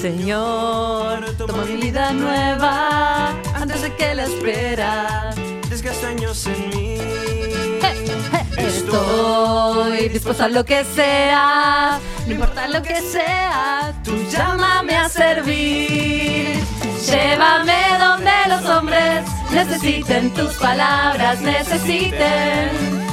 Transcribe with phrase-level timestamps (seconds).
[0.00, 5.30] Señor, toma mi vida nueva antes de que la espera
[5.68, 6.98] desgaste años en mí.
[8.56, 16.62] Estoy dispuesta a lo que sea, no importa lo que sea, tú llámame a servir.
[17.06, 22.70] Llévame donde los hombres necesiten tus palabras, necesiten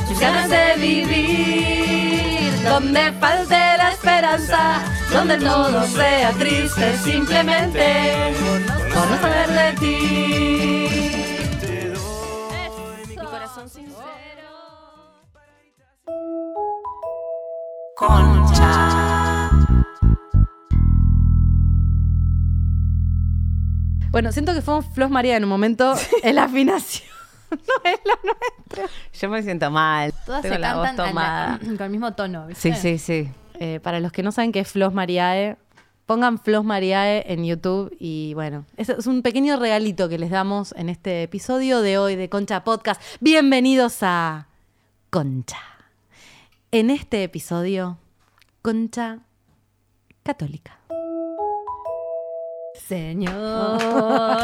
[0.07, 2.63] tus ganas de vivir.
[2.63, 4.81] Donde falte la esperanza,
[5.15, 8.33] donde todo sea triste, simplemente
[8.93, 10.87] por no saber de ti.
[13.09, 13.95] Mi corazón sincero.
[24.12, 27.09] Bueno, siento que fuimos Flos María en un momento en la afinación.
[27.51, 27.57] no
[27.90, 28.85] es la nuestra.
[29.20, 30.13] Yo me siento mal.
[30.25, 31.59] Todas Tengo se la voz cantan a la- tomada.
[31.77, 32.73] con el mismo tono, ¿viste?
[32.75, 33.31] Sí, sí, sí.
[33.59, 35.57] Eh, para los que no saben qué es Flos Mariae,
[36.05, 40.73] pongan Flos Mariae en YouTube y bueno, es, es un pequeño regalito que les damos
[40.77, 43.01] en este episodio de hoy de Concha Podcast.
[43.20, 44.47] Bienvenidos a
[45.09, 45.59] Concha.
[46.71, 47.97] En este episodio,
[48.62, 49.20] Concha
[50.23, 50.79] Católica.
[52.87, 53.79] Señor,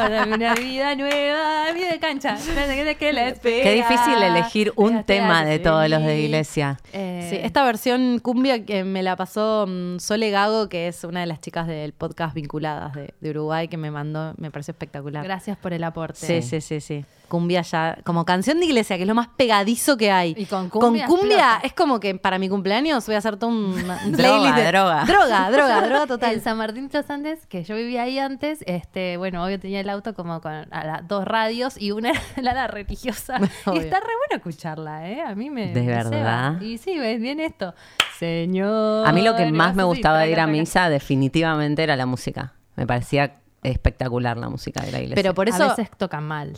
[0.09, 2.37] dame una vida nueva, vida de cancha.
[2.37, 3.63] Que, que la espera.
[3.63, 6.79] Qué difícil elegir un tema de todos los de iglesia.
[6.91, 11.19] Eh, Sí, esta versión cumbia que me la pasó mm, Sole Gago, que es una
[11.19, 15.23] de las chicas del podcast vinculadas de, de Uruguay, que me mandó, me pareció espectacular.
[15.23, 16.25] Gracias por el aporte.
[16.25, 17.05] Sí, sí, sí, sí.
[17.31, 20.35] Cumbia ya, como canción de iglesia, que es lo más pegadizo que hay.
[20.37, 21.61] Y con cumbia explota.
[21.63, 23.73] es como que para mi cumpleaños voy a hacer todo un,
[24.17, 25.05] playlist de- droga.
[25.05, 26.41] Droga, droga, droga En total.
[26.41, 29.89] San Martín de los Andes, que yo vivía ahí antes, este, bueno, obvio tenía el
[29.89, 33.37] auto como con a dos radios y una era la religiosa.
[33.39, 35.21] y está re bueno escucharla, ¿eh?
[35.21, 35.67] A mí me.
[35.73, 36.57] ¿De me verdad?
[36.59, 36.63] ceba.
[36.65, 37.73] Y sí, ves bien esto.
[38.19, 39.07] Señor.
[39.07, 42.53] A mí lo que más me gustaba de ir a misa definitivamente era la música.
[42.75, 45.15] Me parecía espectacular la música de la iglesia.
[45.15, 46.57] Pero por eso, A veces tocan mal.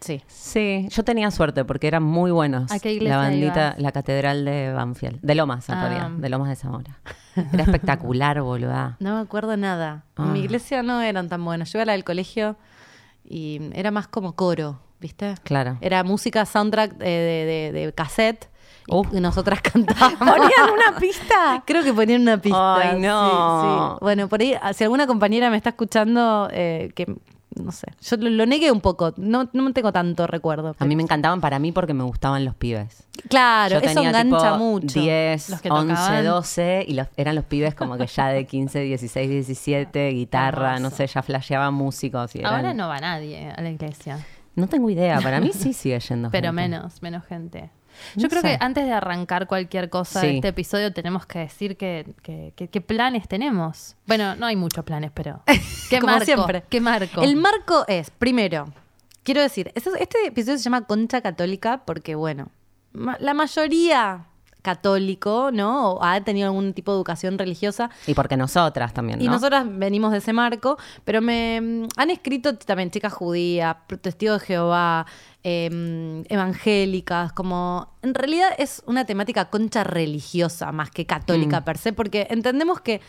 [0.00, 0.22] Sí.
[0.26, 2.70] Sí, yo tenía suerte porque eran muy buenos.
[2.72, 3.78] ¿A qué iglesia la bandita, ibas?
[3.78, 5.20] la catedral de Banfield.
[5.22, 5.88] De Lomas, en Ah.
[5.88, 6.10] realidad.
[6.10, 6.98] De Lomas de Zamora.
[7.52, 8.96] Era espectacular, boluda.
[9.00, 10.04] No me acuerdo nada.
[10.18, 10.44] En mi Ah.
[10.44, 11.72] iglesia no eran tan buenos.
[11.72, 12.56] Yo iba a la del colegio
[13.24, 15.34] y era más como coro, ¿viste?
[15.44, 15.78] Claro.
[15.80, 18.48] Era música soundtrack eh, de, de- de cassette
[18.88, 19.04] y- Uh.
[19.12, 20.18] y nosotras cantábamos.
[20.18, 21.62] ¿Ponían una pista?
[21.64, 22.74] Creo que ponían una pista.
[22.76, 23.92] Ay, sí, no.
[23.94, 23.98] sí.
[24.02, 27.14] Bueno, por ahí, si alguna compañera me está escuchando, eh, que
[27.56, 30.74] no sé, yo lo, lo negué un poco, no, no tengo tanto recuerdo.
[30.78, 33.04] A mí me encantaban para mí porque me gustaban los pibes.
[33.28, 35.00] Claro, Yo eso tenía engancha tipo mucho.
[35.00, 36.24] 10, Los que 11, tocaban.
[36.24, 40.90] 12 y los, eran los pibes como que ya de 15, 16, 17, guitarra, no
[40.90, 42.34] sé, ya flasheaban músicos.
[42.34, 44.18] Y eran- Ahora no va nadie a la iglesia.
[44.54, 46.62] No tengo idea, para mí sí sigue yendo Pero gente.
[46.62, 47.70] menos, menos gente.
[48.16, 48.48] Yo No creo sé.
[48.48, 50.26] que antes de arrancar cualquier cosa Sí.
[50.28, 53.96] de este episodio tenemos que decir que, que- que- qué planes tenemos.
[54.06, 55.42] Bueno, no hay muchos planes, pero
[55.90, 56.24] ¿qué Como marco?
[56.24, 56.64] siempre.
[56.68, 57.22] ¿Qué marco?
[57.22, 58.72] El marco es, primero,
[59.22, 62.48] quiero decir, este, este episodio se llama Concha Católica porque, bueno,
[62.92, 64.26] ma- la mayoría
[64.62, 65.92] católico, ¿no?
[65.92, 67.90] O ha tenido algún tipo de educación religiosa.
[68.06, 69.24] Y porque nosotras también, ¿no?
[69.24, 74.40] Y nosotras venimos de ese marco, pero me mm, han escrito también chicas judías, testigos
[74.40, 75.06] de Jehová,
[75.42, 81.64] em, evangélicas, como en realidad es una temática concha religiosa más que católica Mm.
[81.64, 83.00] per se, porque entendemos que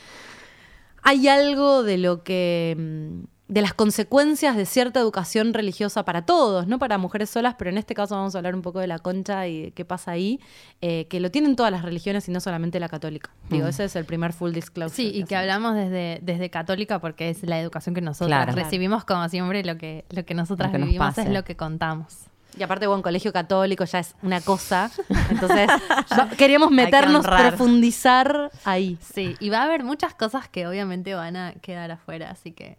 [1.03, 6.66] hay algo de lo que mm, de las consecuencias de cierta educación religiosa para todos,
[6.66, 9.00] no para mujeres solas, pero en este caso vamos a hablar un poco de la
[9.00, 10.40] concha y de qué pasa ahí,
[10.81, 13.31] eh, que lo tienen todas las religiones y no solamente la católica.
[13.50, 14.96] Digo, ese es el primer full disclosure.
[14.96, 18.54] Sí, y que hablamos desde, desde católica porque es la educación que nosotros Claro.
[18.54, 22.16] recibimos como siempre, lo que, lo que nosotras Lo que vivimos es lo que contamos.
[22.57, 24.89] Y aparte, bueno, colegio católico ya es una cosa.
[25.31, 25.68] Entonces,
[26.38, 27.50] queríamos que meternos, honrar.
[27.50, 28.98] profundizar ahí.
[29.01, 32.78] Sí, y va a haber muchas cosas que obviamente van a quedar afuera, así que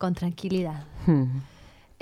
[0.00, 0.82] con tranquilidad.
[1.06, 1.40] Hmm.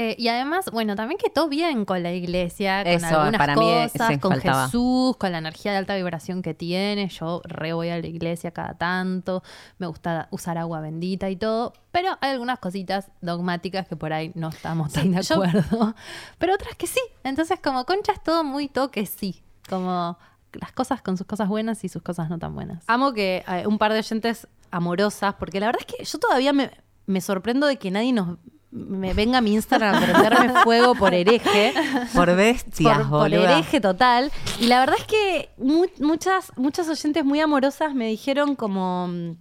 [0.00, 3.54] Eh, y además, bueno, también que todo bien con la iglesia, con Eso, algunas para
[3.56, 4.66] cosas, con faltaba.
[4.66, 7.08] Jesús, con la energía de alta vibración que tiene.
[7.08, 9.42] Yo re voy a la iglesia cada tanto,
[9.78, 14.30] me gusta usar agua bendita y todo, pero hay algunas cositas dogmáticas que por ahí
[14.36, 15.96] no estamos tan de yo- acuerdo,
[16.38, 17.00] pero otras que sí.
[17.24, 20.16] Entonces, como concha es todo muy toque sí, como
[20.52, 22.84] las cosas con sus cosas buenas y sus cosas no tan buenas.
[22.86, 26.52] Amo que eh, un par de oyentes amorosas, porque la verdad es que yo todavía
[26.52, 26.70] me,
[27.08, 28.38] me sorprendo de que nadie nos
[28.70, 31.72] me venga a mi Instagram a prenderme fuego por hereje.
[32.14, 34.31] Por bestias, por, por hereje total.
[34.60, 39.37] Y la verdad es que mu- muchas, muchas oyentes muy amorosas me dijeron como, mm,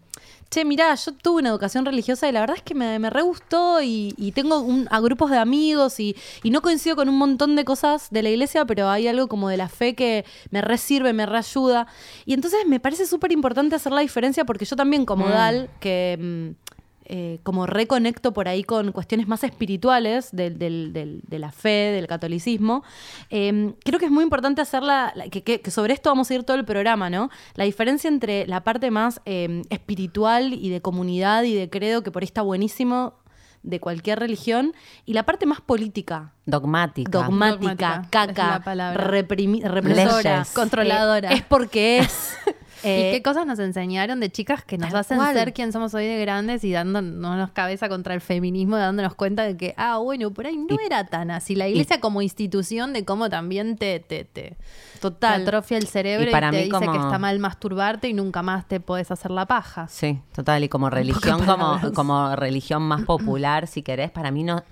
[0.50, 3.22] che, mirá, yo tuve una educación religiosa y la verdad es que me, me re
[3.22, 7.18] gustó y, y tengo un- a grupos de amigos y, y no coincido con un
[7.18, 10.62] montón de cosas de la iglesia, pero hay algo como de la fe que me
[10.62, 11.86] re sirve, me re ayuda.
[12.26, 16.56] Y entonces me parece súper importante hacer la diferencia porque yo también como Dal, que...
[17.10, 21.92] eh, como reconecto por ahí con cuestiones más espirituales del- del- del- de la fe,
[21.94, 22.84] del catolicismo.
[23.30, 26.36] eh, creo que es muy importante hacerla, la- que, que- que sobre esto vamos a
[26.36, 27.30] ir todo el programa, ¿no?
[27.56, 32.12] La diferencia entre la parte más eh, espiritual y de comunidad y de credo, que
[32.12, 33.14] por ahí está buenísimo
[33.64, 34.74] de cualquier religión,
[35.06, 36.32] y la parte más política.
[36.46, 37.12] Dogmática.
[37.12, 38.62] Dogmática, Dogmática, caca,
[39.68, 40.52] represora, Leyes.
[40.54, 41.32] Controladora.
[41.32, 42.38] eh, es porque es.
[42.84, 45.34] ¿Y eh, qué cosas nos enseñaron de chicas que nos hacen cual.
[45.36, 49.58] ser quien somos hoy de grandes y dándonos cabeza contra el feminismo, dándonos cuenta de
[49.58, 51.56] que, ah, bueno, por ahí no era tan así.
[51.56, 54.58] La iglesia como institución de cómo también te, te, te, te
[55.00, 55.42] Total.
[55.42, 58.42] atrofia el cerebro Y y, te mí dice como- que está mal masturbarte y nunca
[58.44, 59.88] más te podés hacer la paja.
[59.88, 60.64] Sí, total.
[60.64, 64.64] Y como religión, como, como religión más popular, si querés, para mí no.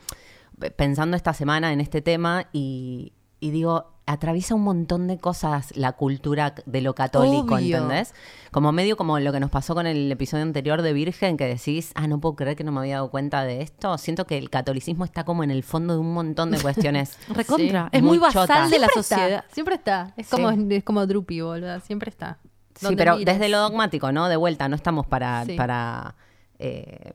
[0.78, 3.12] Pensando esta semana en este tema y,
[3.42, 7.78] y digo, atraviesa un montón de cosas la cultura de lo católico, Obvio.
[7.78, 8.14] ¿entendés?
[8.52, 11.92] Como medio como lo que nos pasó con el episodio anterior de Virgen, que decís,
[11.96, 13.98] ah, no puedo creer que no me había dado cuenta de esto.
[13.98, 17.18] Siento que el catolicismo está como en el fondo de un montón de cuestiones.
[17.30, 17.90] Recontra.
[17.92, 19.40] Sí, es muy muy basal de la Siempre sociedad.
[19.40, 20.14] Está, siempre está.
[20.18, 20.36] Es Sí.
[20.36, 21.80] como, es como Drupi, boludo.
[21.80, 22.38] Siempre está.
[22.76, 23.34] Sí, pero mires.
[23.34, 24.28] desde lo dogmático, ¿no?
[24.30, 25.56] De vuelta, no estamos para, Sí.
[25.56, 26.16] para
[26.60, 27.12] eh,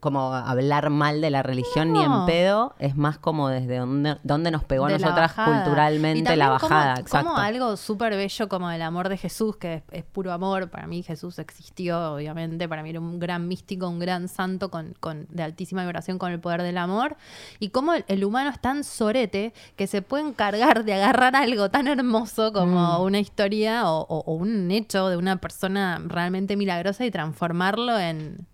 [0.00, 4.50] como hablar mal de la religión ni en pedo, es más como desde donde, donde
[4.50, 7.36] nos pegó a nosotras culturalmente la como- bajada, como, exacto.
[7.36, 10.70] algo súper bello como el amor de Jesús, que es, es puro amor.
[10.70, 12.68] Para mí Jesús existió, obviamente.
[12.68, 16.32] Para mí era un gran místico, un gran santo con, con- de altísima vibración con
[16.32, 17.16] el poder del amor.
[17.60, 21.70] Y cómo el, el humano es tan sorete que se puede encargar de agarrar algo
[21.70, 23.02] tan hermoso como Mm.
[23.02, 28.46] una historia o, o- o un hecho de una persona realmente milagrosa y transformarlo en...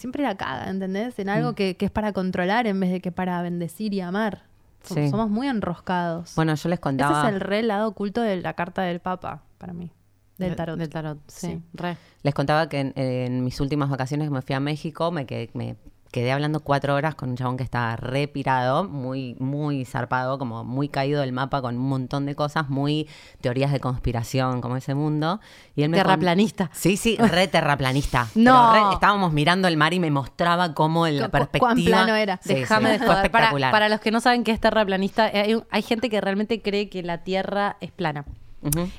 [0.00, 1.18] Siempre la caga, ¿entendés?
[1.18, 1.30] En Mm.
[1.30, 4.44] algo que, que es para controlar en vez de que para bendecir y amar.
[4.82, 5.10] Som- Sí.
[5.10, 6.34] Somos muy enroscados.
[6.36, 9.42] Bueno, yo les Ese contaba, es el re lado oculto de la carta del Papa,
[9.58, 9.92] para mí.
[10.38, 10.78] Del De- tarot.
[10.78, 11.48] Del tarot, sí.
[11.48, 11.62] Sí.
[11.74, 11.98] Re.
[12.22, 15.50] les contaba que en, en mis últimas vacaciones que me fui a México, me quedé,
[15.52, 15.76] me
[16.10, 20.64] quedé hablando cuatro horas con un chabón que estaba re pirado, muy, muy zarpado, como
[20.64, 23.08] muy caído del mapa con un montón de cosas, muy
[23.40, 25.40] teorías de conspiración, como ese mundo.
[25.76, 26.70] Y él me con- Terraplanista.
[26.72, 28.26] Sí, sí, re terraplanista.
[28.34, 28.72] No.
[28.72, 31.68] Re- estábamos mirando el mar y me mostraba cómo la Cu- perspectiva.
[31.68, 32.38] cuán plano era.
[32.42, 33.30] Sí, Déjame sí, de fue joder.
[33.30, 33.70] Para, espectacular.
[33.72, 37.02] para los que no saben qué es terraplanista, hay, hay gente que realmente cree que
[37.02, 38.24] la Tierra es plana.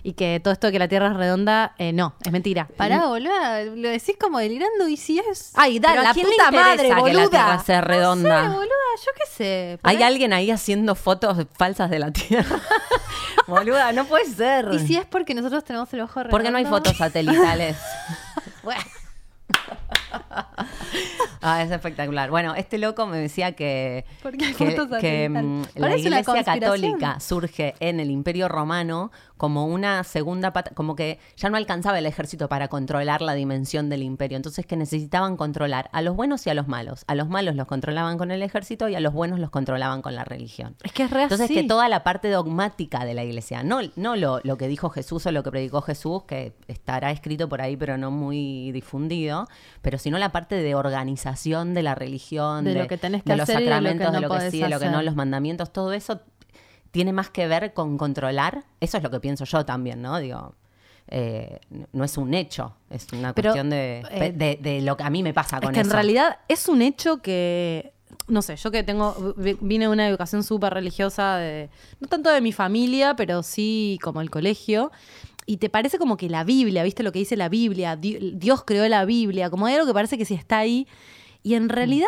[0.03, 2.67] Y que todo esto de que la Tierra es redonda, eh, no, es mentira.
[2.77, 5.51] Pará, boluda, lo decís como delirando y si es...
[5.55, 7.29] Ay, da, Pero ¿a la puta madre, que la boluda.
[7.29, 8.41] Tierra sea No redonda?
[8.41, 8.65] sé, boluda,
[9.05, 9.79] yo qué sé.
[9.83, 12.59] Hay ahí- alguien ahí haciendo fotos falsas de la Tierra.
[13.47, 14.69] Boluda, no puede ser.
[14.71, 16.31] ¿Y si es porque nosotros tenemos el ojo redondo?
[16.31, 17.77] ¿Por qué no hay fotos satelitales?
[21.41, 22.29] ah, es espectacular.
[22.29, 27.19] Bueno, este loco me decía que, ¿Por qué hay que, que, mm, la iglesia católica
[27.19, 32.05] surge en el Imperio Romano como una segunda pata, como que ya no alcanzaba el
[32.05, 36.51] ejército para controlar la dimensión del imperio, entonces que necesitaban controlar a los buenos y
[36.51, 37.03] a los malos.
[37.07, 40.13] A los malos los controlaban con el ejército y a los buenos los controlaban con
[40.13, 40.75] la religión.
[40.83, 44.15] Es que es re Entonces que toda la parte dogmática de la iglesia, no, no
[44.15, 47.75] lo, lo que dijo Jesús o lo que predicó Jesús, que estará escrito por ahí
[47.77, 49.47] pero no muy difundido,
[49.81, 53.31] pero sino la parte de organización de la religión, De de, lo que tenés que
[53.31, 54.89] de los y de lo que sacramentos, de no lo que sí, de lo que
[54.89, 56.21] no, los mandamientos, todo eso
[56.91, 58.63] tiene más que ver con controlar.
[58.81, 60.19] Eso es lo que pienso yo también, ¿no?
[60.19, 60.55] Digo,
[61.07, 61.59] eh,
[61.93, 65.09] no es un hecho, es una Pero, cuestión de, eh, de, de lo que a
[65.09, 67.93] mí me pasa Es con que en realidad es un hecho que,
[68.27, 72.29] no sé, yo que tengo, vi- vine de una educación súper religiosa, de, no tanto
[72.29, 74.91] de mi familia, pero sí como el colegio,
[75.45, 77.95] y te parece como que la Biblia, ¿viste lo que dice la Biblia?
[77.95, 80.87] Di- Dios creó la Biblia, como hay algo que parece que sí está ahí,
[81.43, 82.07] y en realidad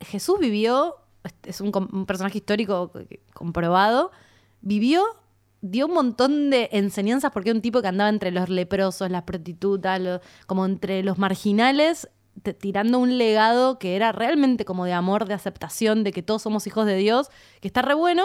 [0.00, 0.96] Jesús vivió,
[1.44, 1.72] es un,
[2.06, 2.92] personaje histórico
[3.34, 4.10] comprobado,
[4.60, 5.04] vivió,
[5.60, 9.22] dio un montón de enseñanzas porque era un tipo que andaba entre los leprosos, las
[9.22, 12.08] prostitutas, lo- como entre los marginales,
[12.60, 16.66] tirando un legado que era realmente como de amor, de aceptación, de que todos somos
[16.66, 17.28] hijos de Dios,
[17.60, 18.24] que está re bueno.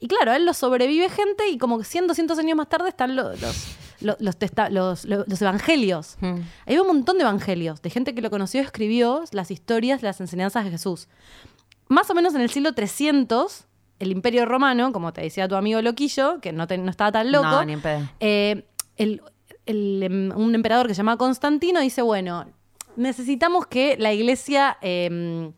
[0.00, 3.14] Y claro, él lo sobrevive gente y como que 100, 200 años más tarde están
[3.16, 6.16] los, los, los, los testa- los- los- evangelios.
[6.20, 6.36] Mm.
[6.66, 10.64] Hay un montón de evangelios, de gente que lo conoció escribió las historias, las enseñanzas
[10.64, 11.08] de Jesús.
[11.88, 13.66] Más o menos en el siglo 300,
[13.98, 17.30] el Imperio Romano, como te decía tu amigo Loquillo, que no, te- no estaba tan
[17.30, 17.76] loco, No, ni
[18.20, 18.64] eh,
[18.96, 19.22] el-
[19.66, 22.46] el, em, un emperador que se llama Constantino dice, bueno,
[22.96, 25.50] necesitamos que la iglesia, eh,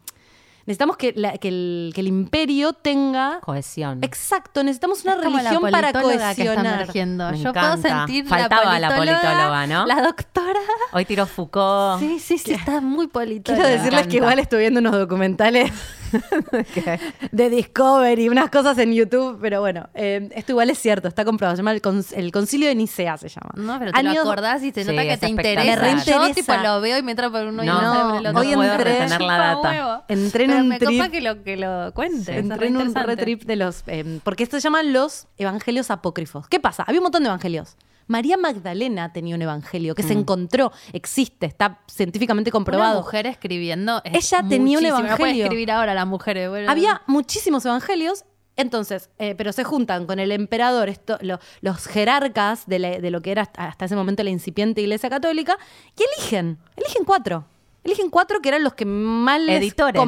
[0.66, 3.40] necesitamos que, la- que el, que el imperio tenga...
[3.40, 3.98] Cohesión.
[4.02, 6.74] Exacto, necesitamos una Es como la religión para politóloga que está cohesionar.
[6.82, 7.30] emergiendo.
[7.30, 7.76] Me Yo encanta.
[7.82, 9.86] puedo sentir Faltaba la la politóloga, ¿no?
[9.86, 10.60] La doctora.
[10.92, 12.00] Hoy tiró Foucault.
[12.00, 13.62] Sí, sí, sí, está muy politóloga.
[13.64, 15.70] Quiero decirles que igual estuve viendo unos documentales
[17.32, 21.56] de Discovery, unas cosas en YouTube, pero bueno, eh, esto igual es cierto, está comprobado.
[21.56, 23.50] Se llama el, Con- el Concilio de Nicea, se llama.
[23.56, 25.82] No, pero te Año- lo acordás y se Sí, nota que te interesa.
[25.82, 28.40] Me Yo tipo lo veo y me entra por uno y No, el otro.
[28.40, 29.70] hoy puedo entré- retener la data.
[29.70, 30.02] huevo.
[30.08, 32.28] Entré en Pero un me copa trip- que lo, que lo cuentes.
[32.28, 33.82] es Entré en un retrip de los.
[33.86, 36.48] eh, porque esto se llaman los evangelios apócrifos.
[36.48, 36.84] ¿Qué pasa?
[36.86, 37.76] Había un montón de evangelios.
[38.06, 43.00] María Magdalena tenía un evangelio que se encontró, existe, está científicamente Una comprobado.
[43.00, 44.00] mujer escribiendo.
[44.04, 44.90] es Ella tenía un muchísimo.
[44.98, 45.44] No puede evangelio.
[45.44, 46.48] escribir ahora las mujeres.
[46.48, 46.70] bueno.
[46.70, 48.24] Había muchísimos evangelios,
[48.56, 53.10] entonces, eh, pero se juntan con el emperador, esto, lo- los jerarcas de, la- de
[53.10, 55.56] lo que era hasta, hasta ese momento la incipiente iglesia católica,
[55.98, 57.46] y eligen, eligen cuatro.
[57.82, 60.00] Eligen cuatro que eran los que más les Editores.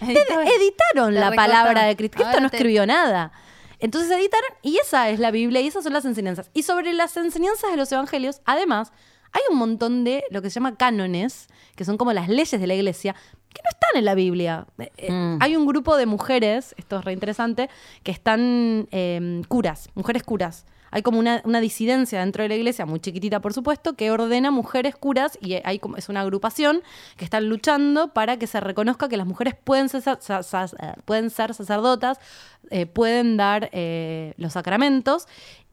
[0.00, 1.36] Editaron la recortaron.
[1.36, 2.16] palabra de Cristo.
[2.18, 3.32] Cristo no te- escribió nada.
[3.78, 6.50] Entonces editaron y esa es la Biblia y esas son las enseñanzas.
[6.54, 8.92] Y sobre las enseñanzas de los evangelios, además,
[9.32, 12.66] hay un montón de lo que se llama cánones, que son como las leyes de
[12.66, 13.14] la iglesia,
[13.52, 14.66] que no están en la Biblia.
[14.78, 15.38] Eh, eh, Mm.
[15.40, 17.68] Hay un grupo de mujeres, esto es re interesante,
[18.02, 20.66] que están eh, curas, mujeres curas.
[20.90, 24.96] Hay como una, disidencia dentro de la iglesia, muy chiquitita por supuesto, que ordena mujeres
[24.96, 26.82] curas y hay como, es una agrupación
[27.16, 32.18] que están luchando para que se reconozca que las mujeres pueden ser, eh, sacerdotas,
[32.70, 35.26] eh, pueden dar eh, los sacramentos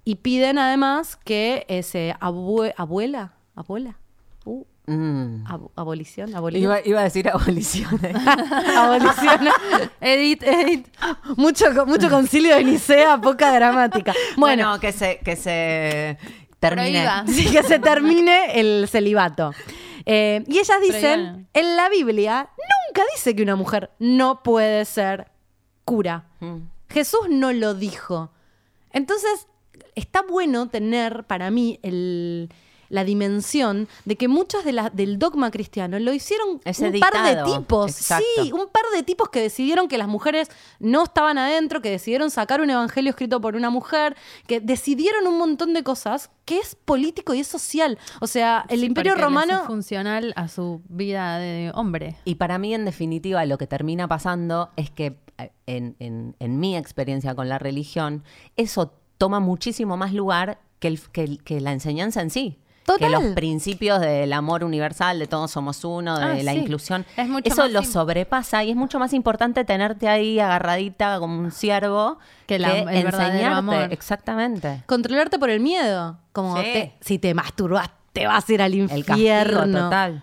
[0.03, 3.98] y piden además que se abue- abuela, abuela,
[4.45, 5.46] uh, Mm.
[5.48, 6.63] ab- abolición, abolición.
[6.72, 8.15] Iba, iba a decir aboliciones.
[8.75, 9.48] Abolición.
[10.01, 10.88] Edit, edit.
[11.38, 14.13] Mucho, mucho concilio de Nicea, poca gramática.
[14.38, 16.18] Bueno, bueno, que se, que se
[16.60, 17.06] termine.
[17.27, 19.51] Sí, que se termine el celibato.
[20.06, 22.50] Eh, y ellas dicen, en la Biblia
[22.88, 25.32] nunca dice que una mujer no puede ser
[25.84, 26.25] cura.
[26.42, 26.58] Mm.
[26.89, 28.32] Jesús no lo dijo.
[28.92, 29.48] Entonces,
[29.96, 32.50] está bueno tener para mí el-
[32.89, 37.13] la dimensión de que muchos de la- del dogma cristiano lo hicieron Es un par
[37.24, 37.92] de tipos.
[37.92, 38.25] Exacto.
[38.44, 40.50] Sí, un par de tipos que decidieron que las mujeres
[40.80, 44.15] no estaban adentro, que decidieron sacar un evangelio escrito por una mujer,
[44.48, 47.98] que decidieron un montón de cosas que es político y es social.
[48.22, 49.62] O sea, el Sí, imperio romano...
[49.62, 52.18] es funcional a su vida de hombre.
[52.25, 56.60] Y para mí, en definitiva, lo que termina pasando es que, eh, en, en- en
[56.60, 58.24] mi experiencia con la religión,
[58.58, 62.60] eso toma muchísimo más lugar que, el- que el- que la enseñanza en sí.
[62.86, 63.00] Total.
[63.00, 66.60] Que los principios del amor universal, de todos somos uno, de Ah, la sí.
[66.60, 67.04] inclusión.
[67.18, 72.20] Es eso lo sobrepasa y es mucho más importante tenerte ahí agarradita como un ciervo
[72.46, 73.88] Que la- el verdadero amor.
[73.92, 74.84] Exactamente.
[74.86, 76.18] Controlarte por el miedo.
[76.32, 76.63] Como Sí.
[76.63, 79.80] te- si te masturbas, te vas a ir al El castigo infierno.
[79.86, 80.22] total.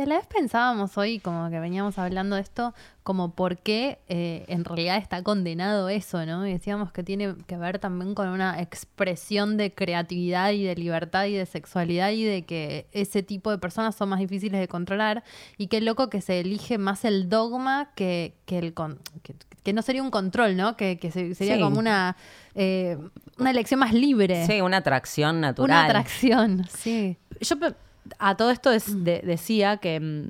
[0.00, 3.98] Y a la vez pensábamos hoy, como que veníamos hablando de esto, como por qué
[4.08, 6.46] eh, en realidad está condenado eso, ¿no?
[6.46, 11.26] Y decíamos que tiene que ver también con una expresión de creatividad y de libertad
[11.26, 15.22] y de sexualidad y de que ese tipo de personas son más difíciles de controlar.
[15.58, 19.72] Y qué loco que se elige más el dogma que, que el con- que, que
[19.74, 20.78] no sería un control, ¿no?
[20.78, 21.60] Que, que se- sería Sí.
[21.60, 22.16] como una,
[22.54, 22.96] eh,
[23.38, 24.46] una elección más libre.
[24.46, 25.70] Sí, una atracción natural.
[25.70, 27.18] Una atracción, sí.
[27.42, 27.56] Yo
[28.18, 30.28] a todo esto es- de- decía que, mm,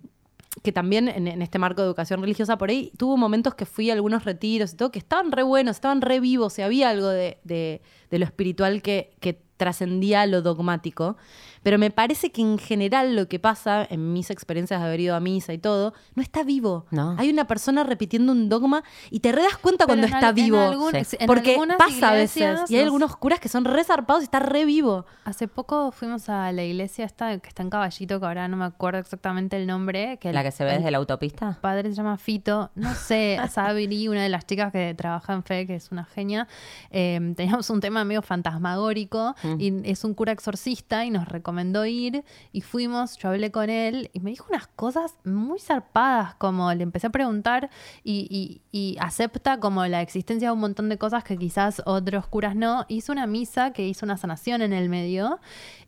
[0.62, 3.88] que también en, en este marco de educación religiosa por ahí tuvo momentos que fui
[3.90, 7.08] a algunos retiros y todo que estaban re buenos, estaban re vivos y había algo
[7.08, 11.16] de, de- de lo espiritual que, que trascendía lo dogmático.
[11.62, 15.14] Pero me parece que en general lo que pasa en mis experiencias de haber ido
[15.14, 16.86] a misa y todo, no está vivo.
[16.90, 17.16] No.
[17.18, 20.38] Hay una persona repitiendo un dogma y te re das cuenta cuando Pero está al-
[20.38, 20.58] en vivo.
[20.60, 21.16] algún- Sí.
[21.20, 22.70] en Porque pasa a veces.
[22.70, 25.04] Y hay nos- algunos curas que son re zarpados y está re vivo.
[25.24, 28.64] Hace poco fuimos a la iglesia esta que está en Caballito, que ahora no me
[28.64, 30.18] acuerdo exactamente el nombre.
[30.18, 31.58] Que La el- que se ve el desde la autopista.
[31.60, 32.70] padre se llama Fito.
[32.74, 36.48] No sé, Sabri, una de las chicas que trabaja en Fe, que es una genia.
[36.90, 41.49] eh, teníamos un tema medio fantasmagórico y es un cura exorcista y nos recomendó
[41.86, 46.72] ir y fuimos, yo hablé con él y me dijo unas cosas muy zarpadas, como
[46.74, 47.70] le empecé a preguntar
[48.04, 52.26] y, y- y acepta como la existencia de un montón de cosas que quizás otros
[52.26, 52.84] curas no.
[52.88, 55.40] Hizo una misa que hizo una sanación en el medio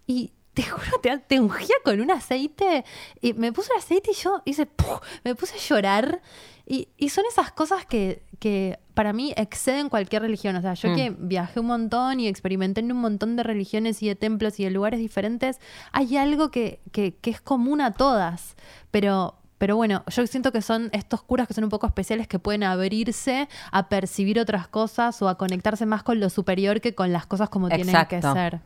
[0.07, 2.85] y te juro, te, te ungía con un aceite.
[3.21, 5.01] Y me puse el aceite y yo hice, ¡puf!
[5.25, 6.21] me puse a llorar.
[6.67, 10.55] Y, y son esas cosas que, que para mí exceden cualquier religión.
[10.57, 10.97] O sea, yo Mm.
[10.97, 14.65] que viajé un montón y experimenté en un montón de religiones y de templos y
[14.65, 15.61] de lugares diferentes,
[15.93, 18.57] hay algo que, que, que es común a todas.
[18.91, 22.39] Pero, pero bueno, yo siento que son estos curas que son un poco especiales que
[22.39, 27.13] pueden abrirse a percibir otras cosas o a conectarse más con lo superior que con
[27.13, 28.61] las cosas como tienen que ser.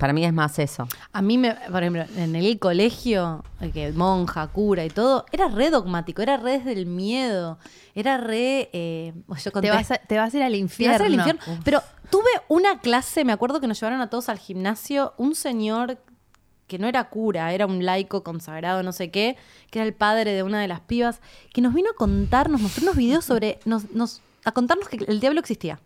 [0.00, 0.88] Para mí es más eso.
[1.12, 5.46] A mí, me, por ejemplo, en el colegio, eh, que monja, cura y todo, era
[5.48, 7.58] re dogmático, era re desde el miedo,
[7.94, 8.70] era re...
[8.72, 9.12] eh,
[9.44, 10.92] yo conté- Te vas, a, te vas a ir Te al infierno.
[11.64, 15.98] Pero tuve una clase, me acuerdo que nos llevaron a todos al gimnasio, un señor
[16.66, 19.36] que no era cura, era un laico consagrado, no sé qué,
[19.70, 21.20] que era el padre de una de las pibas,
[21.52, 25.04] que nos vino a contar, nos mostró unos videos sobre, nos, nos- a contarnos que
[25.06, 25.78] el diablo existía.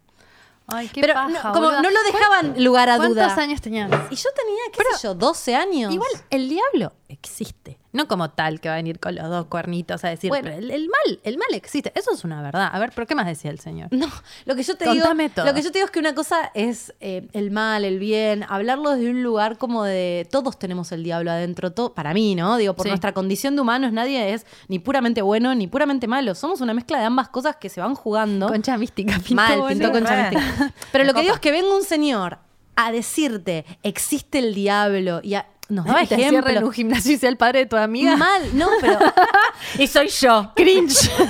[0.67, 1.83] Ay, qué Pero paja, no, como boluda.
[1.83, 3.35] no lo dejaban lugar a ¿Cuántos duda.
[3.43, 3.91] años tenías?
[4.11, 5.93] Y yo tenía, qué sé yo, 12 años.
[5.93, 7.79] Igual el diablo existe.
[7.95, 10.45] No como tal que va a venir con los dos cuernitos a decir, Bueno.
[10.51, 11.93] pero el, el mal, el mal existe.
[11.95, 12.69] Eso es una verdad.
[12.73, 13.89] A ver, ¿pero qué más decía el señor?
[13.93, 14.09] No,
[14.45, 15.47] lo que yo te Contame digo, todo.
[15.47, 18.45] lo que yo te digo es que una cosa es eh, el mal, el bien,
[18.49, 22.57] hablarlo desde un lugar como de todos tenemos el diablo adentro, todo, para mí, ¿no?
[22.57, 22.91] Digo, por Sí.
[22.91, 26.99] nuestra condición de humanos nadie es ni puramente bueno ni puramente malo, somos una mezcla
[26.99, 28.49] de ambas cosas que se van jugando.
[28.49, 29.15] Concha mística.
[29.19, 29.69] pintó Mal, bueno.
[29.81, 30.37] pintó concha re.
[30.37, 30.73] mística.
[30.91, 32.39] Pero lo que digo es que venga un señor
[32.77, 36.67] a decirte existe el diablo y a- nos daba te cierra en ejemplo.
[36.67, 38.17] un gimnasio y sea el padre de tu amiga.
[38.17, 38.99] Mal, no, pero
[39.79, 40.53] Y soy yo.
[40.55, 41.11] Cringe.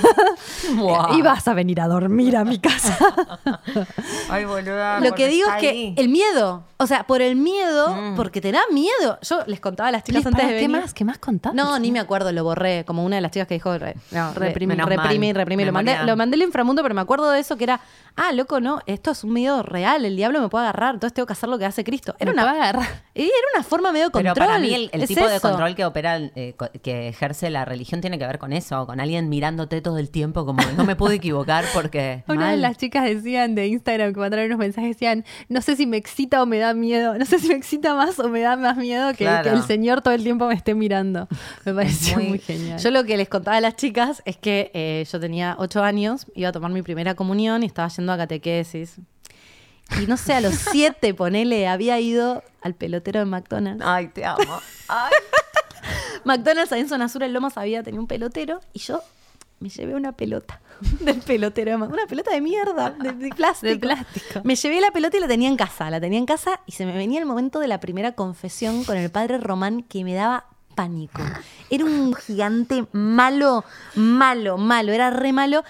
[0.75, 1.15] Wow.
[1.17, 2.97] y vas a venir a dormir a mi casa.
[4.29, 4.99] Ay, boluda.
[4.99, 8.15] Lo que digo es que el miedo, o sea, por el miedo, Mm.
[8.15, 9.19] porque te da miedo.
[9.21, 10.81] Yo les contaba a las chicas antes de ¿Qué venir.
[10.81, 10.93] más?
[10.93, 11.53] ¿Qué más contás?
[11.53, 14.33] No, ni me acuerdo, lo borré, como una de las chicas que dijo, re- no,
[14.33, 14.75] Reprimí.
[14.75, 15.65] reprimí, reprimí.
[15.65, 17.79] Lo mandé, lo mandé al inframundo, pero me acuerdo de eso que era,
[18.15, 21.27] ah, loco, no, esto es un miedo real, el diablo me puede agarrar, entonces tengo
[21.27, 22.15] que hacer lo que hace Cristo.
[22.19, 23.03] Era Me una, agarrar.
[23.13, 27.09] era una forma medio Pero para mí el, tipo de control que opera, eh, que
[27.09, 30.61] ejerce la religión tiene que ver con eso, con alguien mirándote todo el tiempo como
[30.77, 32.23] no me puedo equivocar porque...
[32.27, 35.85] Una de las chicas decían de Instagram que mandaron unos mensajes, decían, no sé si
[35.85, 38.55] me excita o me da miedo, no sé si me excita más o me da
[38.57, 39.51] más miedo que, Claro.
[39.51, 41.27] que el señor todo el tiempo me esté mirando.
[41.65, 42.79] Me pareció muy, Muy- genial.
[42.79, 46.27] Yo lo que les contaba a las chicas es que eh, yo tenía ocho años,
[46.35, 48.99] iba a tomar mi primera comunión y estaba yendo a catequesis.
[50.01, 53.83] Y no sé, a los siete, ponele, había ido al pelotero de McDonald's.
[53.85, 54.59] Ay, te amo.
[54.87, 55.13] Ay.
[56.23, 59.01] McDonald's ahí en Zona Sur, en Lomas, había tenido un pelotero y yo
[59.59, 60.59] me llevé una pelota
[60.99, 62.03] del pelotero de McDonald's.
[62.03, 63.73] Una pelota de mierda, de, de plástico.
[63.73, 64.41] De plástico.
[64.43, 65.89] Me llevé la pelota y la tenía en casa.
[65.89, 68.97] La tenía en casa y se me venía el momento de la primera confesión con
[68.97, 71.21] el padre Román que me daba pánico.
[71.69, 73.63] Era un gigante malo,
[73.95, 74.91] malo, malo.
[74.91, 75.63] Era re malo.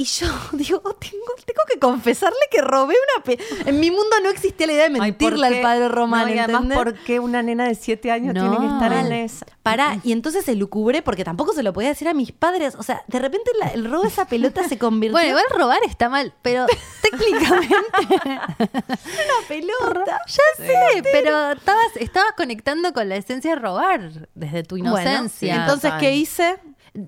[0.00, 4.14] Y yo digo, oh, tengo, tengo que confesarle que robé una pe En mi mundo
[4.22, 6.28] no existía la idea de mentirle ¿por al padre Román.
[6.28, 6.78] No, y además, ¿entendés?
[6.78, 8.40] ¿por qué una nena de 7 años No.
[8.42, 9.44] tiene que estar en esa?
[9.64, 12.76] Pará, y entonces se lucubré porque tampoco se lo podía decir a mis padres.
[12.76, 15.80] O sea, de repente la- el robo de esa pelota se convirtió Bueno, igual robar
[15.84, 16.66] está mal, pero
[17.02, 17.74] técnicamente
[18.08, 18.30] en
[18.60, 20.20] una pelota.
[20.26, 25.56] ya sé, pero estabas, estabas conectando con la esencia de robar desde tu Bueno, inocencia.
[25.56, 26.56] entonces, ¿qué hice?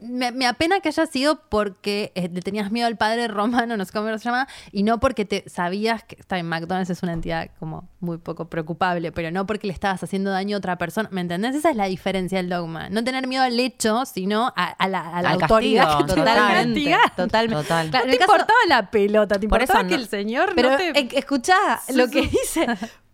[0.03, 3.85] Me, me apena que haya sido porque eh, le tenías miedo al padre romano, no
[3.85, 7.12] sé cómo se llama, y no porque te sabías que está en McDonald's es una
[7.12, 11.09] entidad como muy poco preocupable, pero no porque le estabas haciendo daño a otra persona.
[11.12, 11.55] ¿Me entendés?
[11.57, 12.88] Esa es la diferencia del dogma.
[12.88, 16.20] No tener miedo al hecho, sino a, a la, a la autoridad castigo, que te
[16.20, 16.96] Totalmente.
[17.16, 17.62] Totalmente.
[17.62, 17.90] Total.
[17.90, 20.00] Claro, No en te el caso- importaba la pelota, te Por importaba eso que no-
[20.03, 20.90] el señor Pero no te...
[20.98, 21.57] eh, escuchá,
[21.94, 22.66] lo que hice.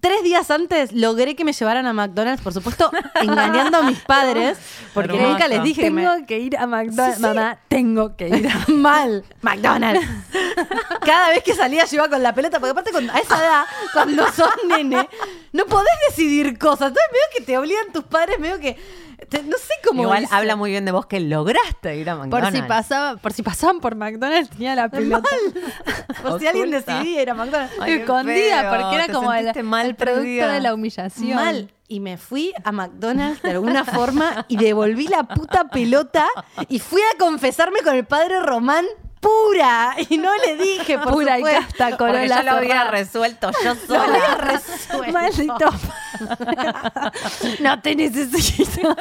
[0.00, 4.56] Tres días antes logré que me llevaran a McDonald's, por supuesto, engañando a mis padres,
[4.94, 5.32] porque Hermoso.
[5.32, 7.20] nunca les dije que me- tengo que ir a McDonald's.
[7.20, 9.22] Mamá, tengo que ir a mal.
[9.42, 10.06] McDonald's.
[11.04, 14.26] Cada vez que salía yo iba con la pelota, porque aparte a esa edad, cuando
[14.32, 15.06] sos nene,
[15.56, 16.88] no podés decidir cosas.
[16.88, 18.76] Entonces veo que te obligan tus padres, veo que.
[19.28, 20.02] te- no sé cómo.
[20.02, 22.58] Igual habla muy bien de vos que lograste ir a Por McDonald's.
[22.60, 25.28] si pasaba, por si pasaban por McDonald's tenía la pelota
[26.22, 27.74] Por si alguien decidía ir a McDonald's.
[27.80, 30.52] Ay, escondida feo, porque era te como el, mal el producto perdida.
[30.52, 31.34] de la humillación.
[31.34, 31.72] Mal.
[31.88, 36.26] Y me fui a McDonald's de alguna forma y devolví la puta pelota
[36.68, 38.84] y fui a confesarme con el padre Román
[39.20, 39.94] pura.
[40.10, 43.74] Y no le dije, por Pura y casta Porque Corolla yo lo había resuelto yo
[43.74, 44.02] Lo sola.
[44.04, 45.12] había resuelto.
[45.12, 45.70] Maldito.
[47.60, 48.66] no te necesito.
[48.66, 48.94] Esa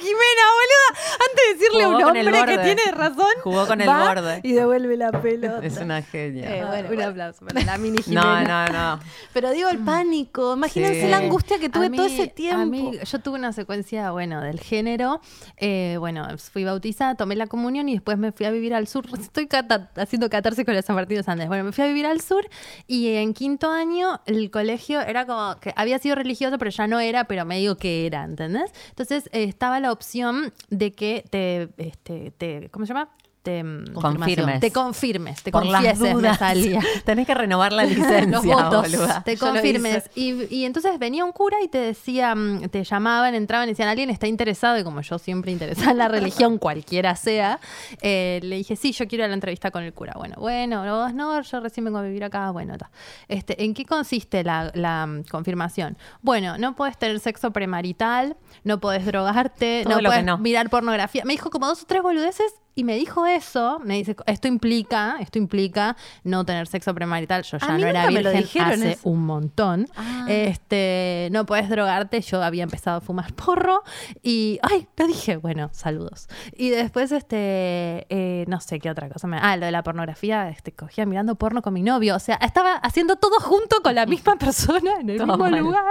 [0.00, 0.88] Jimena, boluda.
[1.12, 4.40] Antes de decirle a un con hombre que tiene razón, Jugó con el va borde.
[4.42, 5.60] Y devuelve la pelota.
[5.64, 6.56] Es una genia.
[6.56, 8.66] Eh, bueno, un aplauso para la mini no, Jimena.
[8.68, 9.00] no, no.
[9.32, 10.54] Pero digo el pánico.
[10.54, 11.08] Imagínense Sí.
[11.08, 12.62] la angustia que tuve A mí- todo ese tiempo.
[12.62, 15.20] a mí- yo tuve una secuencia, bueno, del género.
[15.56, 19.04] Eh, bueno, fui bautizada, tomé la comunión y después me fui a vivir al sur.
[19.18, 21.48] Estoy cata- haciendo catarse con los San Martín de Sandes.
[21.48, 22.48] Bueno, me fui a vivir al sur
[22.86, 27.00] y en quinto año el colegio era como que había sido religioso, pero ya no
[27.00, 28.72] era, pero medio que era, ¿entendés?
[28.90, 33.10] Entonces eh, estaba la opción de que te, este, te ¿cómo se llama?
[33.42, 34.60] Te, mm, Confirmes.
[34.60, 36.38] te confirmes, te Por las confieses, me dudas.
[36.38, 36.80] salía.
[37.04, 39.22] Tenés que renovar la licencia, los votos, boluda.
[39.24, 40.10] te Yo confirmes.
[40.14, 43.88] Y, y entonces venía un cura y te decía, mm, te llamaban, entraban y decían,
[43.88, 47.58] alguien está interesado, y como yo siempre interesada en la religión, cualquiera sea,
[48.00, 50.14] eh, le dije, sí, yo quiero ir a la entrevista con el cura.
[50.16, 52.90] Bueno, bueno, vos no, yo recién vengo a vivir acá, bueno, ta.
[53.28, 55.96] Este, ¿En qué consiste la, la, mm, confirmación?
[56.20, 60.38] Bueno, no puedes tener sexo premarital, no puedes drogarte, Todo no puedes no.
[60.38, 61.24] mirar pornografía.
[61.24, 65.16] Me dijo como dos o tres boludeces y me dijo eso, me dice, esto implica,
[65.20, 67.42] esto implica no tener sexo premarital.
[67.42, 69.08] Yo ya no era virgen dijeron hace eso.
[69.08, 69.86] un montón.
[69.96, 70.24] Ah.
[70.28, 73.82] Este, no puedes drogarte, yo había empezado a fumar porro
[74.22, 76.28] y, ay, lo dije, bueno, saludos.
[76.56, 79.26] Y después, este, eh, no sé qué otra cosa.
[79.26, 82.16] me- ah, lo de la pornografía, este, cogía mirando porno con mi novio.
[82.16, 85.58] O sea, estaba haciendo todo junto con la misma persona en el Todo mismo mal.
[85.60, 85.84] lugar.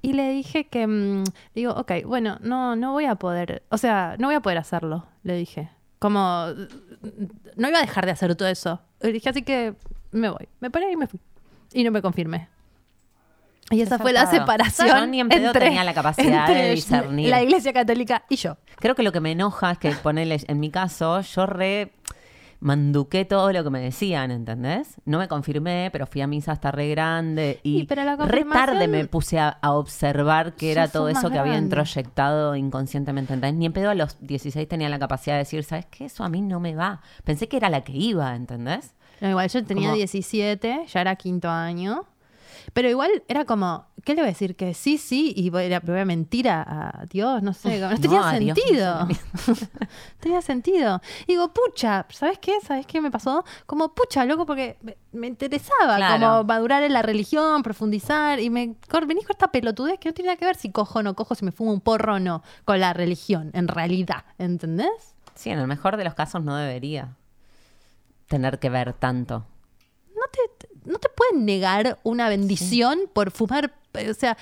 [0.00, 4.16] Y le dije que, mm, digo, ok, bueno, no, no voy a poder, o sea,
[4.18, 5.70] no voy a poder hacerlo, le dije.
[5.98, 6.46] Como,
[7.56, 8.80] no iba a dejar de hacer todo eso.
[9.00, 9.74] Le dije, así que
[10.10, 10.48] me voy.
[10.60, 11.20] Me paré y me fui.
[11.72, 12.48] Y no me confirmé.
[13.70, 14.88] Y esa fue la separación.
[14.88, 17.30] Yo ni en pedo entre, tenía la capacidad de discernir.
[17.30, 18.58] La iglesia católica y yo.
[18.76, 21.92] Creo que lo que me enoja es que ponele, en mi caso, yo re
[22.62, 24.94] manduqué todo lo que me decían, ¿entendés?
[25.04, 29.40] No me confirmé, pero fui a misa hasta re grande y re tarde me puse
[29.40, 31.66] a, a observar que era todo eso que había grande.
[31.76, 33.34] introyectado inconscientemente.
[33.34, 33.58] ¿entendés?
[33.58, 36.04] Ni en pedo a los 16 tenía la capacidad de decir, ¿sabes qué?
[36.04, 37.00] Eso a mí no me va.
[37.24, 38.94] Pensé que era la que iba, ¿entendés?
[39.20, 42.04] No, igual yo tenía Como- 17, ya era quinto año.
[42.72, 44.56] Pero igual era como, ¿qué le voy a decir?
[44.56, 47.98] Que sí, sí, y voy a, voy a mentir a, Dios, no sé, no No,
[47.98, 49.06] tenía Dios, sentido.
[49.06, 49.08] no
[50.20, 51.00] tenía sentido.
[51.26, 52.60] Y digo, pucha, ¿sabes qué?
[52.62, 53.44] ¿Sabes qué me pasó?
[53.66, 56.14] Como, pucha, loco, porque me, me interesaba Claro.
[56.26, 58.74] como madurar en la religión, profundizar, y me
[59.06, 61.34] venís con esta pelotudez que no tiene nada que ver si cojo o no cojo,
[61.34, 65.14] si me fumo un porro o no, con la religión, en realidad, ¿entendés?
[65.34, 67.16] Sí, en el mejor de los casos no debería
[68.28, 69.44] tener que ver tanto.
[70.84, 73.72] No te, te pueden negar una bendición por fumar.
[73.94, 74.36] eh, O sea,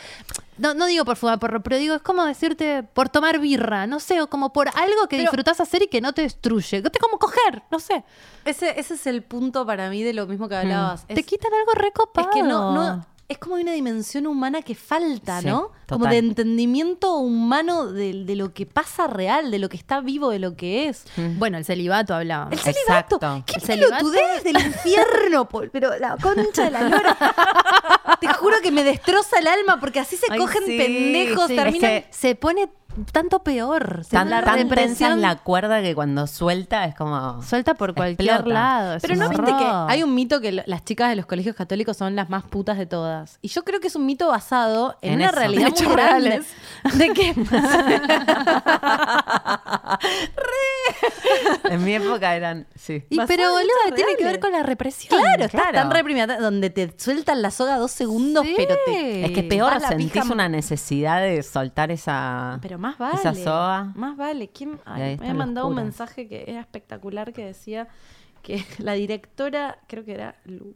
[0.58, 3.98] no, no digo por fumar porro, pero digo, es como decirte por tomar birra, no
[4.00, 6.78] sé, o como por algo que Pero- disfrutás hacer y que no te destruye.
[6.78, 8.04] Es como coger, no sé.
[8.44, 11.06] Ese, ese es el punto para mí de lo mismo que hablabas.
[11.06, 12.28] te Es- quitan algo recopado.
[12.28, 15.70] Es que no, no, es como una dimensión humana que falta, Sí, ¿no?
[15.88, 20.30] Como de entendimiento humano de, de lo que pasa real, de lo que está vivo,
[20.30, 21.04] de lo que es.
[21.38, 22.48] Bueno, el celibato hablaba.
[22.50, 23.16] El celibato.
[23.16, 23.44] Exacto.
[23.46, 25.48] ¡Qué El celibato- pelotudez del infierno!
[25.48, 25.70] Paul!
[25.72, 27.16] Pero la concha de la lora.
[28.20, 31.56] Te juro que me destroza el alma porque así se Ay, cogen sí, pendejos, sí.
[31.56, 31.90] terminan...
[31.92, 32.68] Es que- Se pone
[33.12, 34.02] tanto peor.
[34.10, 37.42] Tan, la tan tensa es la cuerda que cuando suelta es como...
[37.42, 38.54] suelta por cualquier explota.
[38.54, 38.98] lado.
[39.00, 41.96] Pero no viste que hay un mito que lo- las chicas de los colegios católicos
[41.96, 43.38] son las más putas de todas.
[43.42, 45.36] Y yo creo que es un mito basado en, En una eso.
[45.38, 46.42] realidad muy grande.
[46.94, 47.34] De que
[51.70, 52.66] En mi época eran...
[52.74, 53.04] Sí.
[53.10, 55.20] Y, pero, en boludo, tiene que ver con la represión.
[55.20, 55.76] Claro, estás claro.
[55.78, 58.54] tan reprimida, donde te sueltan la soga dos segundos, Sí.
[58.56, 59.24] pero te.
[59.26, 62.58] Es que peor sentís pija- una necesidad de soltar esa...
[62.62, 63.14] Pero más vale.
[63.14, 63.92] Esa soga.
[63.94, 64.48] Más vale.
[64.48, 64.80] ¿Quién?
[64.84, 67.86] Ay, me los mandado un mensaje que era espectacular que decía
[68.42, 70.74] que la directora, creo que era Lu,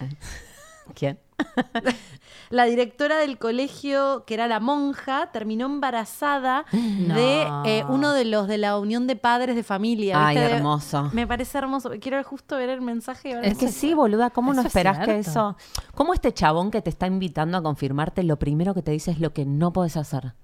[0.94, 1.18] ¿Quién?
[2.50, 7.14] la directora del colegio, que era la monja, terminó embarazada No.
[7.14, 10.26] de eh, uno de los de la unión de padres de familia.
[10.26, 10.56] Ay, ¿viste?
[10.56, 11.10] hermoso.
[11.12, 11.92] Me parece hermoso.
[12.00, 13.30] Quiero justo ver el mensaje.
[13.30, 15.56] y ver Es que sí, boluda, ¿cómo no es esperás que eso...
[15.94, 19.20] ¿Cómo este chabón que te está invitando a confirmarte lo primero que te dice es
[19.20, 20.34] lo que no podés hacer?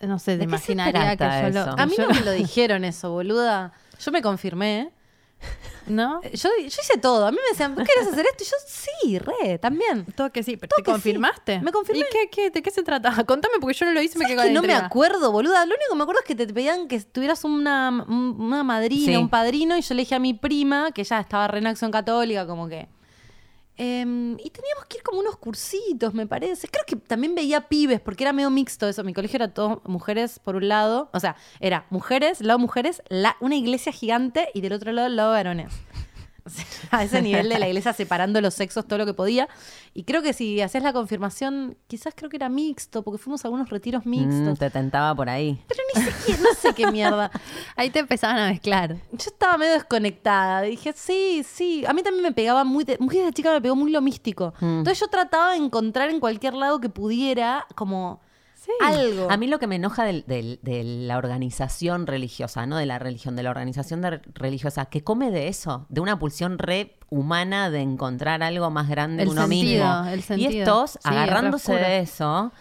[0.00, 1.78] No sé, te ¿De imaginaría que yo lo.
[1.78, 3.72] A mí no me lo dijeron eso, boluda.
[3.98, 4.80] Yo me confirmé.
[5.40, 5.48] ¿eh?
[5.86, 6.20] ¿No?
[6.22, 7.26] Yo, yo hice todo.
[7.26, 8.42] A mí me decían, ¿vos querés hacer esto?
[8.42, 10.04] Y yo, sí, re, también.
[10.16, 10.92] Todo que sí, pero Todo ¿te sí.
[10.92, 11.60] confirmaste?
[11.60, 12.00] Me confirmé.
[12.00, 13.10] ¿Y qué, qué, de qué se trata?
[13.26, 15.60] Contame porque yo no lo hice me quedé que no me acuerdo, boluda.
[15.64, 19.12] Lo único que me acuerdo es que te pedían que tuvieras una, un- una madrina,
[19.12, 19.16] Sí.
[19.16, 21.90] un padrino, y yo le dije a mi prima, que ella estaba re en acción
[21.90, 22.88] católica, como que.
[23.76, 26.68] Em, y teníamos que ir como unos cursitos, me parece.
[26.68, 29.04] Creo que también veía pibes, porque era medio mixto eso.
[29.04, 31.08] Mi colegio era todo mujeres por un lado.
[31.12, 35.32] O sea, era mujeres, lado mujeres, la, una iglesia gigante y del otro lado, lado
[35.32, 35.72] varones.
[36.90, 39.48] A ese nivel de la iglesia separando los sexos todo lo que podía.
[39.94, 43.48] Y creo que si hacías la confirmación, quizás creo que era mixto, porque fuimos a
[43.48, 44.58] algunos retiros Mm, mixtos.
[44.58, 45.58] te tentaba por ahí.
[45.68, 47.30] Pero ni siquiera, no sé qué mierda.
[47.76, 48.94] Ahí te empezaban a mezclar.
[49.12, 50.62] Yo estaba medio desconectada.
[50.62, 51.84] Dije, sí, sí.
[51.86, 52.84] A mí también me pegaba muy.
[52.84, 54.54] De, muy de chica me pegó muy lo místico.
[54.60, 54.78] Mm.
[54.78, 58.20] Entonces yo trataba de encontrar en cualquier lado que pudiera, como.
[58.82, 59.30] Algo.
[59.30, 62.98] A mí lo que me enoja del- del- de la organización religiosa, no de la
[62.98, 67.70] religión, de la organización de- religiosa, que come de eso, de una pulsión re humana
[67.70, 70.08] de encontrar algo más grande El uno sentido, mismo.
[70.12, 70.50] el Y sentido.
[70.50, 72.52] estos, Sí, agarrándose de eso,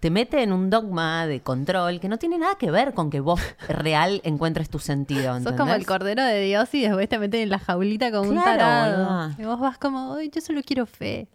[0.00, 3.20] te mete en un dogma de control que no tiene nada que ver con que
[3.20, 5.22] vos real encuentres tu sentido.
[5.28, 5.60] Sos ¿entendés?
[5.60, 8.58] como el cordero de Dios y después te meten en la jaulita como un Claro,
[8.58, 9.04] tarado.
[9.04, 9.36] boluda.
[9.38, 11.28] Y vos vas como, ay, yo solo quiero fe.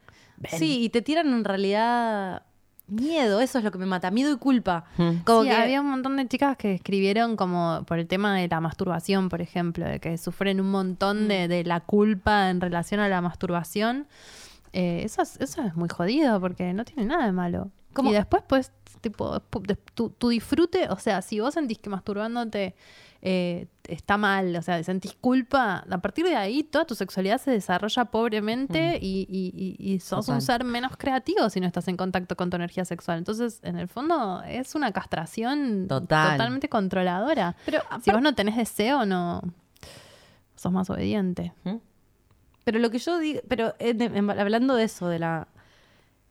[0.49, 2.43] Sí, y te tiran en realidad
[2.89, 4.85] miedo, eso es lo que me mata, miedo y culpa.
[4.97, 5.17] Mm.
[5.23, 8.47] Como Sí, que había un montón de chicas que escribieron como por el tema de
[8.47, 12.99] la masturbación, por ejemplo, de que sufren un montón de, de la culpa en relación
[12.99, 14.07] a la masturbación.
[14.73, 17.71] Eh, eso, es, eso es muy jodido porque no tiene nada de malo.
[17.93, 18.11] ¿Cómo?
[18.11, 18.71] Y después, pues,
[19.01, 19.39] tipo,
[19.93, 22.75] tu, tu disfrute, o sea, si vos sentís que masturbándote
[23.21, 27.51] eh, está mal, o sea, sentís culpa, a partir de ahí toda tu sexualidad se
[27.51, 31.97] desarrolla pobremente y, y- y- y sos un ser menos creativo si no estás en
[31.97, 33.17] contacto con tu energía sexual.
[33.17, 36.31] Entonces, en el fondo, es una castración Total.
[36.33, 37.55] totalmente controladora.
[37.65, 39.41] Pero si vos no tenés deseo, no
[40.55, 41.51] sos más obediente.
[42.63, 45.47] Pero lo que yo digo, pero en- en- hablando de eso, de la...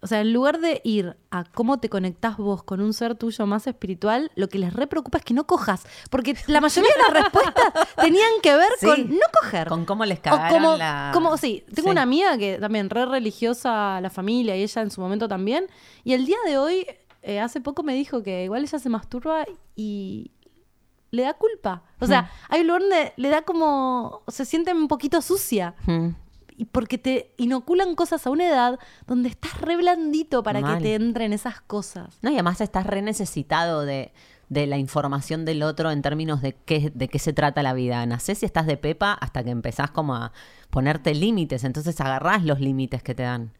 [0.00, 3.46] O sea, en lugar de ir a cómo te conectás vos con un ser tuyo
[3.46, 5.84] más espiritual, lo que les re preocupa es que no cojas.
[6.08, 7.64] Porque la mayoría de las respuestas
[7.96, 8.87] tenían que ver Sí.
[8.87, 9.68] con no coger.
[9.68, 11.11] Con cómo les O cagaron como, la...
[11.12, 11.92] como- sí, tengo Sí.
[11.92, 15.66] una amiga que también re religiosa, la familia y ella en su momento también.
[16.04, 16.87] Y el día de hoy,
[17.22, 20.30] eh, hace poco me dijo que igual ella se masturba y
[21.11, 21.82] le da culpa.
[22.00, 22.26] O sea, Hmm.
[22.50, 25.74] hay un lugar donde le da como, se siente un poquito sucia.
[25.87, 26.11] Mm.
[26.61, 30.77] Y porque te inoculan cosas a una edad donde estás re blandito para Mal.
[30.79, 32.18] que te entren esas cosas.
[32.21, 34.12] No, y además estás re necesitado de,
[34.49, 38.05] de la información del otro en términos de qué, de qué se trata la vida.
[38.07, 40.33] Nacés y estás de pepa hasta que empezás como a
[40.68, 43.53] ponerte límites, entonces agarrás los límites que te dan.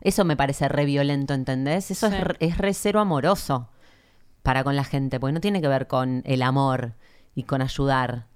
[0.00, 1.90] Eso me parece re violento, ¿entendés?
[1.92, 2.14] Eso Sí.
[2.16, 3.68] es, re- es re cero amoroso
[4.42, 6.94] para con la gente, porque no tiene que ver con el amor
[7.36, 8.26] y con ayudar.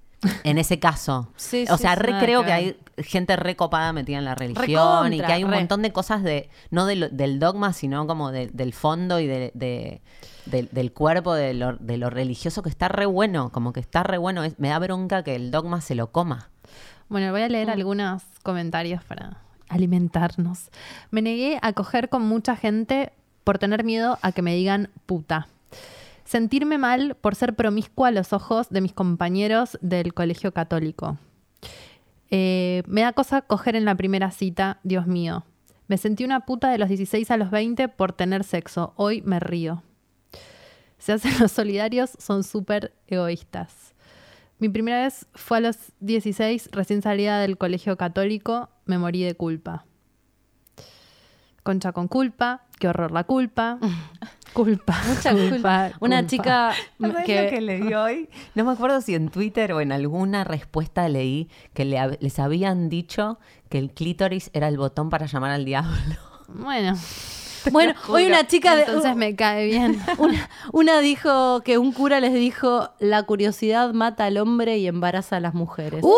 [0.42, 1.30] En ese caso.
[1.36, 5.20] Sí, o sí, sea, re creo que hay gente recopada metida en la religión y
[5.20, 5.58] que hay un re.
[5.58, 9.26] montón de cosas de, no de lo- del dogma, sino como de- del fondo y
[9.28, 10.02] de, de-
[10.46, 14.02] del- del cuerpo, de lo, de lo religioso, que está re bueno, como que está
[14.02, 14.42] re bueno.
[14.42, 16.50] Es- me da bronca que el dogma se lo coma.
[17.08, 20.70] Bueno, voy a leer algunos comentarios para alimentarnos.
[21.10, 23.12] Me negué a coger con mucha gente
[23.44, 25.46] por tener miedo a que me digan puta.
[26.28, 31.16] Sentirme mal por ser promiscua a los ojos de mis compañeros del colegio católico.
[32.28, 35.46] Eh, me da cosa coger en la primera cita, Dios mío.
[35.86, 38.92] Me sentí una puta de los 16 a los 20 por tener sexo.
[38.96, 39.82] Hoy me río.
[40.98, 43.94] Se hacen los solidarios, son súper egoístas.
[44.58, 49.34] Mi primera vez fue a los 16, recién salida del colegio católico, me morí de
[49.34, 49.86] culpa.
[51.62, 53.78] Concha con culpa, qué horror la culpa.
[54.54, 54.96] Culpa.
[55.06, 55.90] Mucha culpa.
[56.00, 57.24] Una ¿Sabés chica que...
[57.24, 58.28] que, lo que leí hoy?
[58.54, 62.88] No me acuerdo si en Twitter o en alguna respuesta leí que le les habían
[62.88, 63.38] dicho
[63.68, 66.16] que el clítoris era el botón para llamar al diablo.
[66.48, 66.96] Bueno,
[67.70, 70.00] Bueno, hoy una chica de, entonces me cae bien.
[70.16, 75.36] una, una dijo que un cura les dijo la curiosidad mata al hombre y embaraza
[75.36, 76.02] a las mujeres.
[76.02, 76.08] ¡Uh!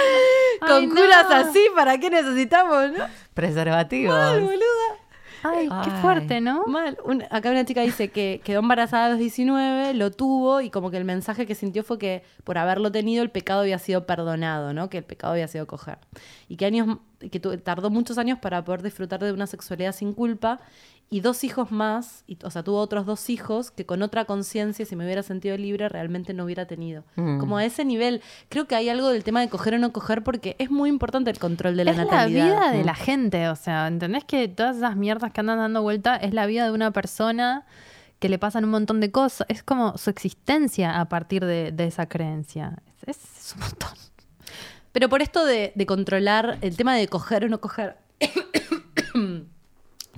[0.60, 1.34] Con Ay, no.
[1.36, 2.90] así, ¿para qué necesitamos?
[2.90, 3.04] no?
[3.34, 4.14] Preservativos.
[4.16, 4.58] Ay, boluda.
[5.44, 6.02] Ay, qué Ay.
[6.02, 6.64] fuerte, ¿no?
[6.66, 6.98] Mal.
[7.04, 10.90] Un- acá una chica dice que quedó embarazada a los 19, lo tuvo y como
[10.90, 14.72] que el mensaje que sintió fue que por haberlo tenido el pecado había sido perdonado,
[14.72, 14.90] ¿no?
[14.90, 15.98] Que el pecado había sido coger.
[16.48, 16.98] Y que años
[17.30, 20.58] que tu- tardó muchos años para poder disfrutar de una sexualidad sin culpa
[21.10, 24.84] y dos hijos más, y, o sea, tuvo otros dos hijos que con otra conciencia,
[24.84, 27.02] si me hubiera sentido libre, realmente no hubiera tenido.
[27.16, 27.38] Mm.
[27.38, 30.22] Como a ese nivel, creo que hay algo del tema de coger o no coger
[30.22, 32.44] porque es muy importante el control de la es la natalidad.
[32.46, 32.86] vida de Mm.
[32.86, 36.44] la gente, o sea, ¿entendés que todas esas mierdas que andan dando vuelta es la
[36.44, 37.64] vida de una persona
[38.18, 39.46] que le pasan un montón de cosas?
[39.48, 42.82] Es como su existencia a partir de, de esa creencia.
[43.06, 43.90] Es, es un montón.
[44.92, 47.96] Pero por esto de, de controlar el tema de coger o no coger,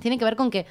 [0.01, 0.65] tiene que ver con que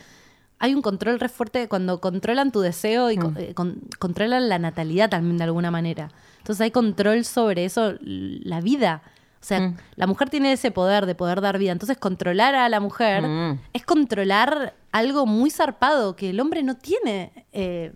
[0.58, 4.58] hay un control re fuerte cuando controlan tu deseo y co- eh, con- controlan la
[4.58, 6.10] natalidad también de alguna manera.
[6.38, 9.02] Entonces hay control sobre eso, la vida.
[9.42, 9.76] O sea, Mm.
[9.96, 11.72] la mujer tiene ese poder de poder dar vida.
[11.72, 13.58] Entonces controlar a la mujer Mm.
[13.72, 17.46] es controlar algo muy zarpado que el hombre no tiene.
[17.52, 17.94] eh,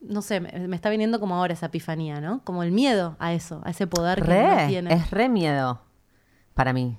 [0.00, 2.40] no sé, me, me está viniendo como ahora esa epifanía, ¿no?
[2.44, 4.28] Como el miedo a eso, a ese poder que
[4.62, 4.94] no tiene.
[4.94, 5.80] es re miedo
[6.54, 6.96] para mí.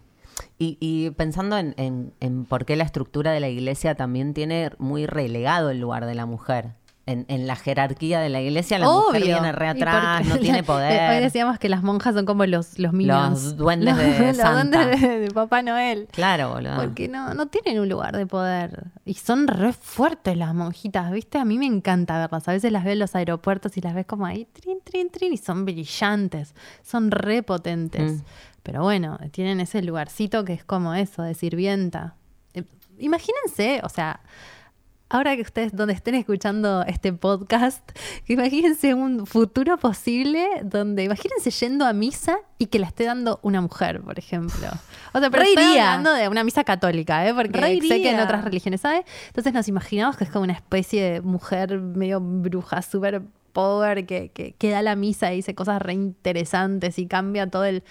[0.62, 4.72] Y, y pensando en, en- en por qué la estructura de la iglesia también tiene
[4.78, 6.72] muy relegado el lugar de la mujer.
[7.06, 10.64] En, en la jerarquía de la iglesia la mujer viene re atrás, no tiene Hoy
[10.66, 11.24] poder.
[11.24, 12.94] decíamos que las monjas son como los, los.
[12.94, 14.84] Los duendes de los Santa.
[14.86, 16.08] duendes de, de Papá Noel.
[16.12, 16.76] Claro, boludo.
[16.76, 18.84] Porque no, no tienen un lugar de poder.
[19.06, 21.40] Y son re fuertes las monjitas, ¿viste?
[21.40, 22.48] A mí me encanta verlas.
[22.48, 25.34] A veces las veo en los aeropuertos y las ves como ahí, trin, trin, trin,
[25.34, 26.54] y son brillantes.
[26.84, 28.12] Son re potentes.
[28.12, 28.26] Mm.
[28.64, 32.16] Pero bueno, tienen ese lugarcito que es como eso, de sirvienta.
[32.54, 32.64] Eh,
[32.98, 34.22] imagínense, o sea,
[35.10, 37.84] ahora que ustedes donde estén escuchando este podcast,
[38.28, 43.62] imagínense un futuro posible donde imagínense yendo a misa y que la esté dando una
[43.62, 44.68] mujer, por ejemplo.
[45.14, 47.34] O sea, pero estoy hablando de una misa católica, ¿eh?
[47.34, 49.04] porque sé que en otras religiones sabe.
[49.28, 54.30] Entonces nos imaginamos que es como una especie de mujer medio bruja, súper power, que,
[54.30, 57.84] que, que da la misa y dice cosas re interesantes y cambia todo el,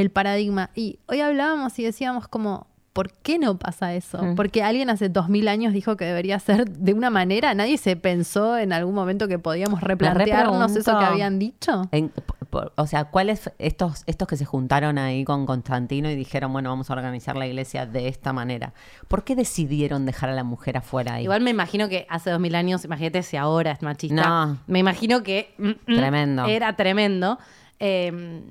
[0.00, 0.70] el paradigma.
[0.74, 4.22] Y hoy hablábamos y decíamos como, ¿por qué no pasa eso?
[4.22, 4.34] Mm.
[4.34, 7.54] Porque alguien hace dos mil años dijo que debería ser de una manera.
[7.54, 11.88] Nadie se pensó en algún momento que podíamos replantearnos eso que habían dicho.
[11.92, 16.16] En- por- por- o sea, ¿cuáles estos, estos que se juntaron ahí con Constantino y
[16.16, 18.72] dijeron, bueno, vamos a organizar la iglesia de esta manera?
[19.06, 21.24] ¿Por qué decidieron dejar a la mujer afuera ahí?
[21.24, 24.22] Igual me imagino que hace dos mil años, imagínate si ahora es machista.
[24.46, 24.58] No.
[24.66, 26.44] Me imagino que mm, mm, Tremendo.
[26.46, 27.38] era tremendo.
[27.80, 28.42] Eh,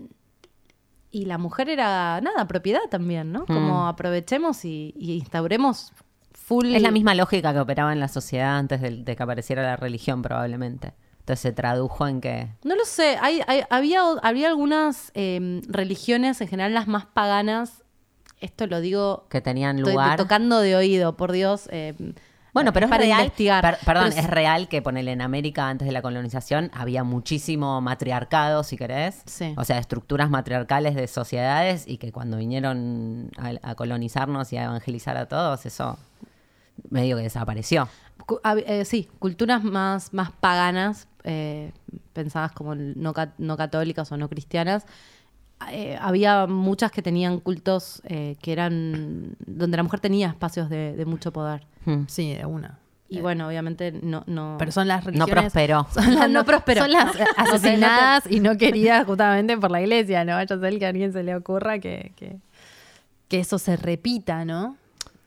[1.22, 3.46] y la mujer era, nada, propiedad también, ¿no?
[3.46, 3.88] Como Mm.
[3.88, 5.92] aprovechemos y, y instauremos
[6.34, 6.74] full...
[6.76, 9.76] Es la misma lógica que operaba en la sociedad antes de, de que apareciera la
[9.76, 10.94] religión, probablemente.
[11.20, 12.48] Entonces se tradujo en que...
[12.64, 17.84] No lo sé, hay, hay- había, había algunas eh, religiones, en general las más paganas,
[18.40, 20.16] esto lo digo que tenían estoy lugar.
[20.18, 21.68] tocando de oído, por Dios.
[21.72, 21.96] eh,
[22.58, 23.20] Bueno, pero es para real.
[23.22, 23.62] investigar.
[23.64, 28.64] per- perdón, es real que ponele en América antes de la colonización había muchísimo matriarcado,
[28.64, 29.22] si querés.
[29.26, 29.54] Sí.
[29.58, 34.66] O sea, estructuras matriarcales de sociedades y que cuando vinieron a, a colonizarnos y a
[34.66, 35.98] evangelizar a todos, eso
[36.90, 37.88] medio que desapareció.
[38.66, 41.72] Eh, sí, culturas más, más paganas, eh,
[42.14, 43.14] pensadas como no
[43.58, 44.86] católicas o no cristianas.
[45.72, 50.94] eh, había muchas que tenían cultos eh, que eran donde la mujer tenía espacios de,
[50.96, 51.66] de mucho poder.
[51.88, 52.04] Hmm.
[52.08, 52.80] Sí, de una.
[53.10, 54.24] Y bueno, obviamente no...
[54.28, 55.88] no Pero son las No prosperó.
[55.94, 56.82] Son las, No prosperó.
[56.82, 60.34] Son las asesinadas y no queridas justamente por la iglesia, ¿no?
[60.34, 62.36] Vaya a ser que a alguien se le ocurra que, que,
[63.30, 64.76] que eso se repita, ¿no?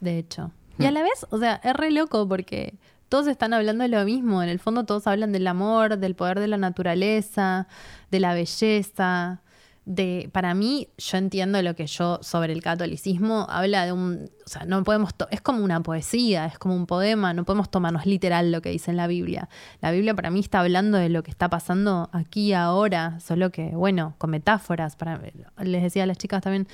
[0.00, 0.50] De hecho.
[0.78, 2.74] Y a la vez, o sea, es re loco porque
[3.08, 4.42] todos están hablando de lo mismo.
[4.42, 7.66] En el fondo todos hablan del amor, del poder de la naturaleza,
[8.10, 9.40] de la belleza.
[9.86, 14.48] De, para mí, yo entiendo lo que yo sobre el catolicismo habla de un, o
[14.48, 18.52] sea, no podemos, es como una poesía, es como un poema, no podemos tomarnos literal
[18.52, 19.48] lo que dice en la Biblia.
[19.80, 23.70] La Biblia para mí está hablando de lo que está pasando aquí ahora, solo que,
[23.70, 24.96] bueno, con metáforas.
[24.96, 25.20] Para,
[25.58, 26.68] les decía a las chicas también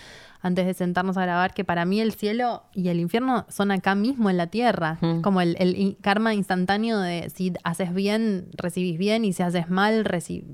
[0.46, 3.94] antes de sentarnos a grabar que para mí el cielo y el infierno son acá
[3.94, 5.20] mismo en la tierra, Mm.
[5.20, 10.04] como el, karma instantáneo de si haces bien, recibís bien y si haces mal,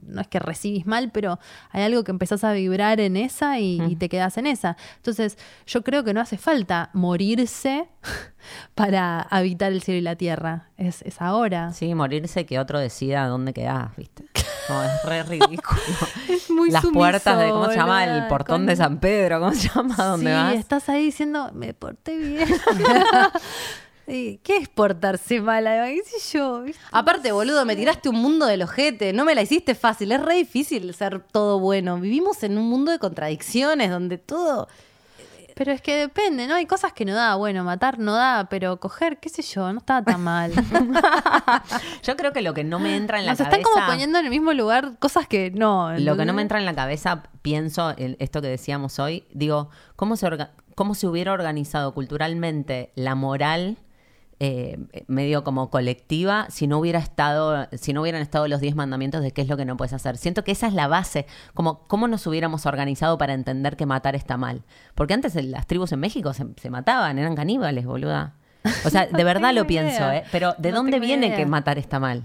[0.07, 1.39] no es que recibís mal, pero
[1.71, 4.77] hay algo que empezás a vibrar en esa y, y te quedas en esa.
[4.97, 7.89] Entonces yo creo que no hace falta morirse
[8.75, 11.73] para habitar el cielo y la tierra, es, es ahora.
[11.73, 14.25] Sí, morirse que otro decida dónde quedás, ¿viste?
[14.83, 15.81] Es re ridículo.
[16.29, 18.05] Es muy Las sumiso, puertas de, ¿cómo se llama?
[18.05, 19.95] El portón con- de San Pedro, ¿cómo se llama?
[19.97, 20.55] ¿Dónde sí, vas?
[20.55, 22.49] estás ahí diciendo, me porté bien.
[24.05, 25.65] Sí, ¿Qué es portarse mal?
[25.65, 26.63] ¿Qué sé yo?
[26.63, 26.83] ¿viste?
[26.91, 29.13] Aparte, boludo, me tiraste un mundo del ojete.
[29.13, 30.11] No me la hiciste fácil.
[30.11, 31.99] Es re difícil ser todo bueno.
[32.01, 34.69] Vivimos en un mundo de contradicciones donde todo.
[35.55, 36.55] Pero es que depende, ¿no?
[36.55, 37.35] Hay cosas que no da.
[37.37, 40.53] Bueno, matar no da, pero coger, qué sé yo, no estaba tan mal.
[42.03, 43.57] Yo creo que lo que no me entra en la Nos cabeza...
[43.59, 45.93] están como poniendo en el mismo lugar cosas que no.
[45.99, 49.71] Lo que no me entra en la cabeza, pienso en esto que decíamos hoy, digo,
[49.97, 53.77] ¿cómo se, orga- cómo se hubiera organizado culturalmente la moral
[54.45, 54.77] eh,
[55.07, 59.31] medio como colectiva si no hubiera estado, si no hubieran estado los diez mandamientos de
[59.31, 60.17] qué es lo que no puedes hacer?
[60.17, 64.17] Siento que esa es la base, como cómo nos hubiéramos organizado para entender que matar
[64.17, 64.65] está mal.
[64.97, 68.35] Porque antes en las tribus en México se, se mataban, eran caníbales, boluda.
[68.85, 70.11] O sea, de verdad lo pienso.
[70.11, 70.25] ¿eh?
[70.33, 71.37] Pero ¿de No dónde viene idea.
[71.37, 72.25] que matar está mal?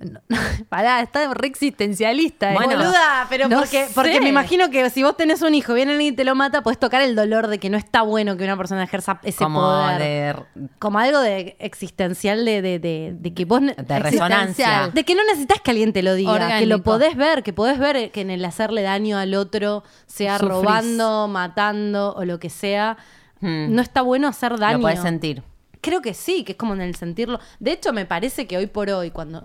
[0.00, 0.20] No,
[0.68, 2.50] Pará, está re existencialista.
[2.52, 2.54] ¿eh?
[2.54, 3.92] Bueno, Boluda, pero no porque, sé.
[3.94, 6.34] porque me imagino que si vos tenés un hijo y viene alguien y te lo
[6.34, 9.44] mata, puedes tocar el dolor de que no está bueno que una persona ejerza ese
[9.44, 9.98] Como poder.
[9.98, 13.60] de Como algo de existencial de, de, de, de que vos...
[13.60, 14.90] De resonancia.
[14.92, 17.78] De que no necesitas que alguien te lo diga, que lo podés ver, que podés
[17.78, 20.50] ver que en el hacerle daño al otro, sea Sufrís.
[20.56, 22.96] robando, matando o lo que sea,
[23.42, 23.74] Hmm.
[23.74, 24.76] no está bueno hacer daño.
[24.76, 25.42] Lo puedes sentir.
[25.80, 27.40] Creo que sí, que es como en el sentirlo.
[27.58, 29.42] De hecho, me parece que hoy por hoy, cuando.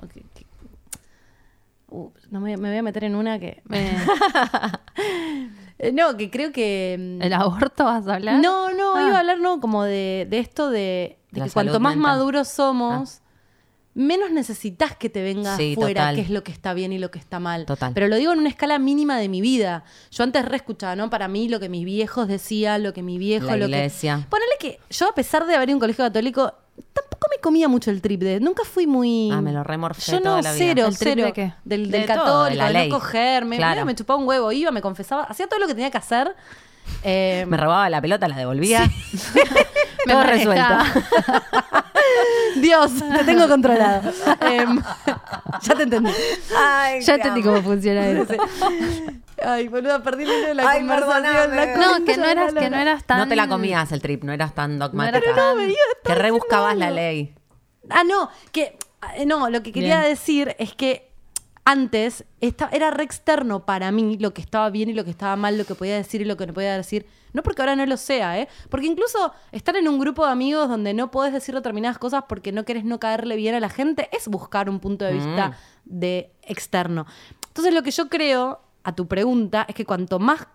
[1.95, 3.62] Uh, no me, me voy a meter en una que.
[5.77, 6.95] Eh, no, que creo que.
[6.97, 8.39] mm, ¿El aborto vas a hablar?
[8.41, 9.03] No, no, Ah.
[9.08, 12.13] iba a hablar no, como de, de esto de, que cuanto más mental.
[12.13, 13.21] maduros somos,
[13.93, 16.15] menos necesitas que te venga Sí, afuera total.
[16.15, 17.65] qué es lo que está bien y lo que está mal.
[17.65, 17.91] Total.
[17.93, 19.84] Pero lo digo en una escala mínima de mi vida.
[20.12, 21.10] Yo antes re escuchaba, ¿no?
[21.10, 24.19] Para mí lo que mis viejos decían, lo que mi viejo, La lo iglesia.
[24.24, 24.30] que.
[24.30, 26.53] Ponele que yo, a pesar de haber ido a un colegio católico,
[26.93, 28.39] tampoco me comía mucho el trip de.
[28.39, 29.30] Nunca fui muy.
[29.32, 30.57] Ah, me lo remorfé Yo toda no, la vida.
[30.57, 31.26] cero, ¿El trip cero.
[31.26, 31.53] de qué?
[31.63, 32.15] Del, De del todo,
[32.45, 32.89] de católico, la de, ley.
[32.89, 33.45] no coger.
[33.45, 33.86] Me, Claro.
[33.86, 36.36] me chupaba un huevo, iba, me confesaba, hacía todo lo que tenía que hacer.
[37.03, 38.82] Eh, Me robaba la pelota, la devolvía.
[40.05, 40.84] Me Todo manejaba.
[40.84, 41.86] resuelto.
[42.61, 44.11] Dios, te tengo controlado.
[44.41, 44.80] Em,
[45.63, 46.11] ya te entendí.
[47.01, 48.34] Ya entendí cómo funciona eso.
[49.43, 51.55] Ay, boluda, perdí el hilo de la Ay, conversación.
[51.55, 53.17] la No, que no eras, que no eras tan.
[53.19, 55.19] No te la comías el trip, no eras tan dogmática.
[55.19, 57.33] Pero no, venía que rebuscabas la ley.
[57.89, 58.77] Ah, no, que
[59.17, 60.09] eh, no, lo que quería Bien.
[60.09, 61.11] decir es que
[61.67, 65.36] antes esta- era re externo para mí lo que estaba bien y lo que estaba
[65.36, 67.05] mal, lo que podía decir y lo que no podía decir.
[67.33, 68.47] No porque ahora no lo sea, ¿eh?
[68.69, 72.51] Porque incluso estar en un grupo de amigos donde no podés decir determinadas cosas porque
[72.51, 75.53] no querés no caerle bien a la gente es buscar un punto de vista Mm.
[75.86, 77.05] de externo.
[77.47, 80.47] Entonces lo que yo creo, a tu pregunta, es que cuanto más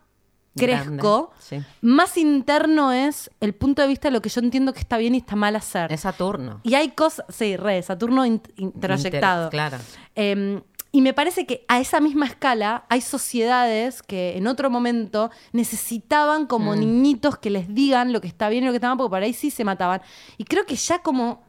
[0.56, 1.58] crezco, sí.
[1.80, 5.14] más interno es el punto de vista de lo que yo entiendo que está bien
[5.14, 5.92] y está mal hacer.
[5.92, 6.60] Es Saturno.
[6.64, 9.44] Y hay cosas, sí, re, Saturno in- introyectado.
[9.44, 9.78] Inter- claro.
[10.16, 10.60] Eh,
[10.92, 16.46] y me parece que a esa misma escala hay sociedades que en otro momento necesitaban
[16.46, 16.80] como Mm.
[16.80, 19.22] niñitos que les digan lo que está bien y lo que está mal, porque por
[19.22, 20.02] ahí sí se mataban.
[20.36, 21.48] Y creo que ya como...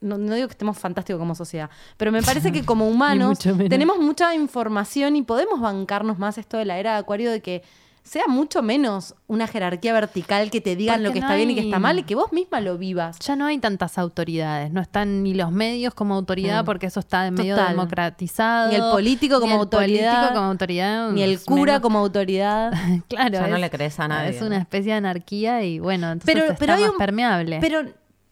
[0.00, 3.98] No, no digo que estemos fantásticos como sociedad, pero me parece que como humanos tenemos
[3.98, 7.62] mucha información y podemos bancarnos más esto de la era de Acuario de que
[8.02, 11.54] sea mucho menos una jerarquía vertical que te digan lo que no está bien y
[11.54, 13.18] que está mal y que vos misma lo vivas.
[13.20, 17.26] Ya no hay tantas autoridades, no están ni los medios como autoridad porque eso está
[17.26, 17.72] en medio Total.
[17.72, 18.70] democratizado.
[18.70, 21.10] Ni el político como ni el autoridad, político como autoridad.
[21.12, 22.72] Ni el cura menos- como autoridad.
[23.08, 23.32] Claro.
[23.34, 26.46] Ya no le crees a nadie, Es una especie de anarquía y bueno, entonces Pero,
[26.46, 27.58] está pero hay más un, permeable.
[27.60, 27.82] Pero,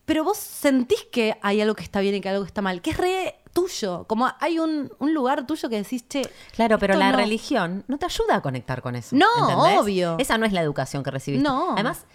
[0.09, 2.81] pero vos sentís que hay algo que está bien y que algo que está mal,
[2.81, 4.07] que es re tuyo.
[4.09, 6.23] Como hay un, un lugar tuyo que decís, che.
[6.53, 7.19] Claro, pero la no.
[7.19, 9.15] religión no te ayuda a conectar con eso.
[9.15, 9.79] No, ¿entendés?
[9.79, 10.17] obvio.
[10.19, 11.47] Esa no es la educación que recibiste.
[11.47, 11.75] No.
[11.75, 12.07] Además,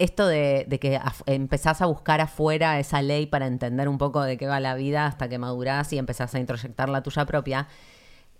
[0.00, 4.36] esto de, de que empezás a buscar afuera esa ley para entender un poco de
[4.36, 7.68] qué va la vida hasta que madurás y empezás a introyectar la tuya propia,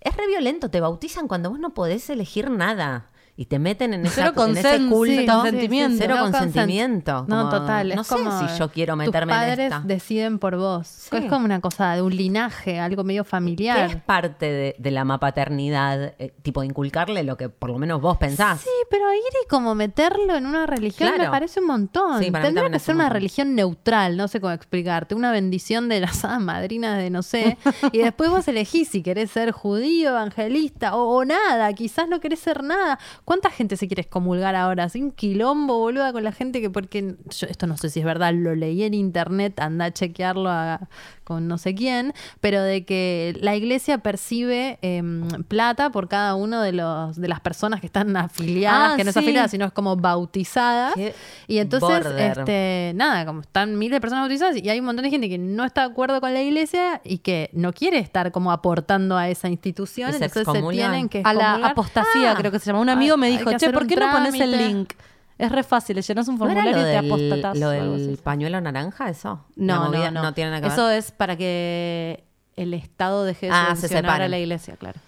[0.01, 0.69] es re violento.
[0.69, 3.07] Te bautizan cuando vos no podés elegir nada.
[3.39, 5.05] Y te meten en, esa, en ese culto.
[5.13, 5.97] sí, consentimiento.
[5.99, 7.25] Cero No consent- consentimiento.
[7.27, 7.93] No, total.
[7.95, 9.81] No es sé como si yo quiero meterme tus en padres esta.
[9.85, 10.87] deciden por vos.
[10.87, 11.15] Sí.
[11.17, 14.03] Es como una cosa de un linaje, algo medio ¿Qué es familiar.
[14.07, 16.15] parte de, de la mapaternidad?
[16.17, 18.61] Eh, tipo, inculcarle lo que por lo menos vos pensás.
[18.61, 21.23] Sí, pero ir y como meterlo en una religión Claro.
[21.25, 22.19] me parece un montón.
[22.23, 23.13] Sí, Tendría que ser un una montón.
[23.13, 25.13] religión neutral, no sé cómo explicarte.
[25.13, 27.57] Una bendición de las hadas madrinas de no sé.
[27.91, 31.71] y después vos elegís si querés ser judío, evangelista o, o nada.
[31.73, 32.97] Quizás no querés ser nada.
[33.27, 34.87] ¿Cuánta gente se quiere excomulgar ahora?
[34.95, 37.17] Un quilombo, boluda, con la gente que porque...
[37.29, 40.87] yo- esto no sé si es verdad, lo leí en internet, anda a chequearlo a-
[41.27, 46.61] con no sé quién, pero de que la iglesia percibe em, plata por cada uno
[46.61, 49.19] de los de las personas que están afiliadas, Ah, que no es sí.
[49.19, 50.93] afiliada, sino es como bautizadas.
[50.95, 51.13] Qué
[51.47, 52.39] Y entonces, border.
[52.39, 55.37] este, nada, como están miles de personas bautizadas y hay un montón de gente que
[55.37, 59.27] no está de acuerdo con la iglesia y que no quiere estar como aportando a
[59.27, 62.79] esa institución, entonces se tienen que A la apostasía, Ah, creo que se llama.
[62.79, 64.67] Un amigo me dijo, che, ¿por qué no pones el trámite".
[64.73, 64.93] link?
[65.37, 67.57] Es re fácil, le llenas un ¿No formulario lo y te apostatas.
[67.59, 69.45] lo del pañuelo naranja, eso?
[69.55, 70.33] No, no, no.
[70.33, 70.73] tiene nada que ver.
[70.73, 72.23] Eso es para que
[72.55, 74.31] el Estado deje de Ah, se subvencionar a separen.
[74.31, 74.99] la iglesia, claro.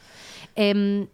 [0.56, 1.08] Em,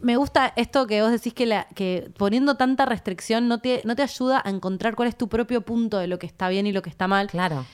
[0.00, 3.96] me gusta esto que vos decís que, la, que poniendo tanta restricción no te, no
[3.96, 6.72] te ayuda a encontrar cuál es tu propio punto de lo que está bien y
[6.72, 7.26] lo que está mal.
[7.26, 7.66] Claro.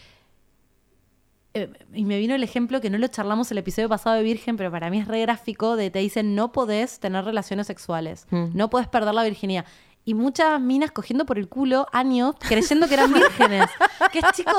[1.57, 4.57] Eh, y me vino el ejemplo que no lo charlamos el episodio pasado de Virgen,
[4.57, 8.47] pero para mí es re gráfico de te dicen no podés tener relaciones sexuales, Mm.
[8.55, 9.65] no podés perder la virginidad.
[10.07, 13.71] Y muchas minas cogiendo por el culo años creyendo que eran vírgenes.
[14.13, 14.55] que es, chicos,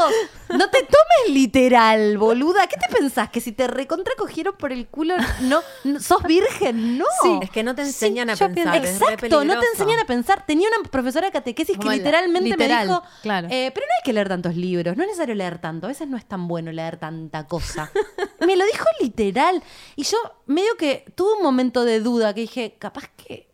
[0.50, 2.66] no te tomes literal, boluda.
[2.66, 3.30] ¿Qué te pensás?
[3.30, 6.98] Que si te recontra cogieron por el culo, no, no- sos virgen?
[6.98, 7.06] No.
[7.44, 8.54] Es que no te enseñan a pensar.
[8.56, 10.46] pienso- es re Exacto, no te enseñan a pensar.
[10.48, 13.48] Tenía una profesora de catequesis que Como literalmente literal, me dijo, claro.
[13.52, 16.08] eh, pero no hay que leer tantos libros, no es necesario leer tanto, a veces
[16.08, 17.92] no es tan bueno leer tanta cosa.
[18.40, 19.62] me lo dijo literal.
[19.96, 20.18] Y yo
[20.48, 23.45] medio que tuve un momento de duda que dije, capaz que,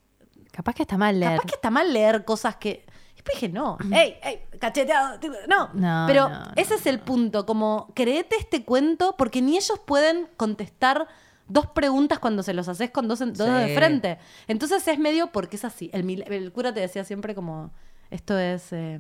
[0.62, 1.34] Capaz que está mal leer.
[1.38, 2.86] capaz que está mal leer cosas que...
[3.16, 5.70] Después dije, no, ey, ey, cacheteado, no.
[5.74, 6.52] No, Pero no, no.
[6.56, 11.08] ese es el punto, como créete este cuento porque ni ellos pueden contestar
[11.48, 14.18] dos preguntas cuando se los haces con dos, en- dos de frente.
[14.48, 15.90] Entonces es medio porque es así.
[15.94, 17.72] El, el cura te decía siempre como,
[18.10, 18.72] esto es...
[18.74, 19.00] eh,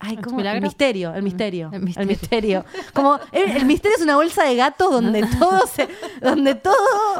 [0.00, 0.40] Ay, ¿Es ¿cómo?
[0.40, 1.68] El misterio, el misterio.
[1.68, 2.08] El El misterio.
[2.08, 2.64] misterio.
[2.92, 5.88] Como el, el misterio es una bolsa de gatos donde todo se,
[6.20, 6.74] donde todo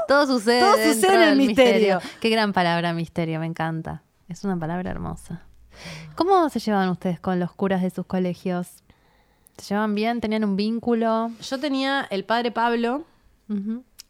[0.08, 0.60] Todo sucede.
[0.60, 2.00] Todo sucede en el misterio.
[2.20, 4.02] Qué gran palabra, misterio, me encanta.
[4.28, 5.42] Es una palabra hermosa.
[6.14, 8.82] ¿Cómo se llevan ustedes con los curas de sus colegios?
[9.56, 10.20] ¿Se llevan bien?
[10.20, 11.30] ¿Tenían un vínculo?
[11.40, 13.04] Yo tenía el padre Pablo,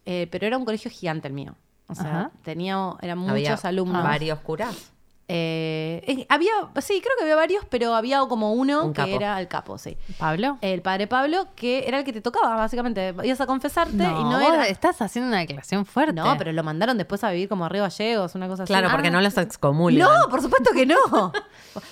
[0.07, 1.55] eh, pero era un colegio gigante el mío.
[1.87, 2.31] O sea, Ajá.
[2.43, 4.03] tenía, eran Había muchos alumnos.
[4.03, 4.91] Varios curas.
[5.27, 6.53] Eh, había,
[6.83, 9.14] sí, creo que había varios, pero había como uno Un que capo.
[9.16, 9.97] era el capo, sí.
[10.18, 10.59] ¿Pablo?
[10.61, 13.14] El padre Pablo, que era el que te tocaba, básicamente.
[13.22, 14.66] Ibas a confesarte y no era.
[14.68, 16.12] estás haciendo una declaración fuerte.
[16.12, 18.95] No, pero lo mandaron después a vivir como a Río Gallegos, una cosa Claro, así.
[18.95, 19.12] porque Ah.
[19.12, 20.09] no los excomulgan.
[20.09, 20.97] No, por supuesto que no.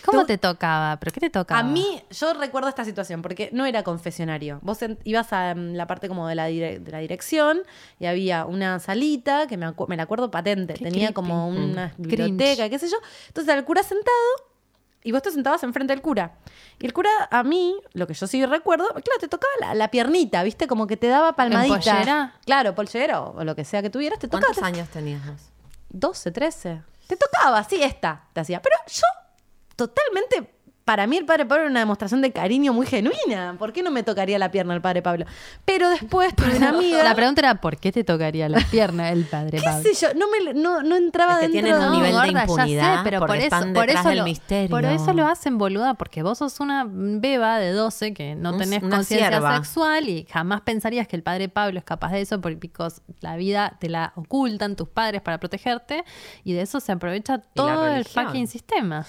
[0.05, 0.99] ¿Cómo te tocaba?
[1.01, 1.61] ¿Pero qué te tocaba?
[1.61, 4.59] A mí, yo recuerdo esta situación, porque no era confesionario.
[4.63, 7.61] Vos en- ibas a mm, la parte como de la, dire- de la dirección
[7.99, 11.15] y había una salita, que me, me la acuerdo patente, Qué tenía creepy.
[11.15, 11.71] como Mm.
[11.73, 12.97] una biblioteca, qué sé yo.
[13.29, 14.17] Entonces el cura sentado
[15.05, 16.39] y vos te sentabas enfrente del cura.
[16.79, 19.91] Y el cura, a mí, lo que yo sí recuerdo, claro, te tocaba la, la
[19.91, 20.67] piernita, ¿viste?
[20.69, 21.75] Como que te daba palmadita.
[21.77, 22.35] pollera?
[22.47, 24.53] Claro, polllera o, o lo que sea que tuvieras, te tocaba.
[24.55, 25.41] ¿Cuántos años tenías vos?
[25.91, 26.83] 12, 13.
[27.09, 28.63] Te tocaba, sí, esta te hacía.
[28.63, 29.03] Pero yo,
[29.77, 30.55] totalmente,
[30.85, 33.55] para mí el padre Pablo era una demostración de cariño muy genuina.
[33.59, 35.27] ¿Por qué no me tocaría la pierna el padre Pablo?
[35.65, 37.03] Pero después tuve una amiga.
[37.05, 39.83] La pregunta era, ¿por qué te tocaría la pierna el padre ¿Qué Pablo?
[39.83, 40.13] sé yo?
[40.15, 42.97] No, me, no, no entraba Es que dentro tienen un de- nivel de gorda, impunidad
[42.99, 44.71] sé, pero por eso, están por detrás eso del lo, misterio.
[44.71, 48.81] Por eso lo hacen, boluda, porque vos sos una beba de 12 que no tenés
[48.81, 52.71] conciencia sexual y jamás pensarías que el padre Pablo es capaz de eso porque
[53.21, 56.05] la vida te la ocultan tus padres para protegerte
[56.45, 59.07] y de eso se aprovecha todo el fucking sistema.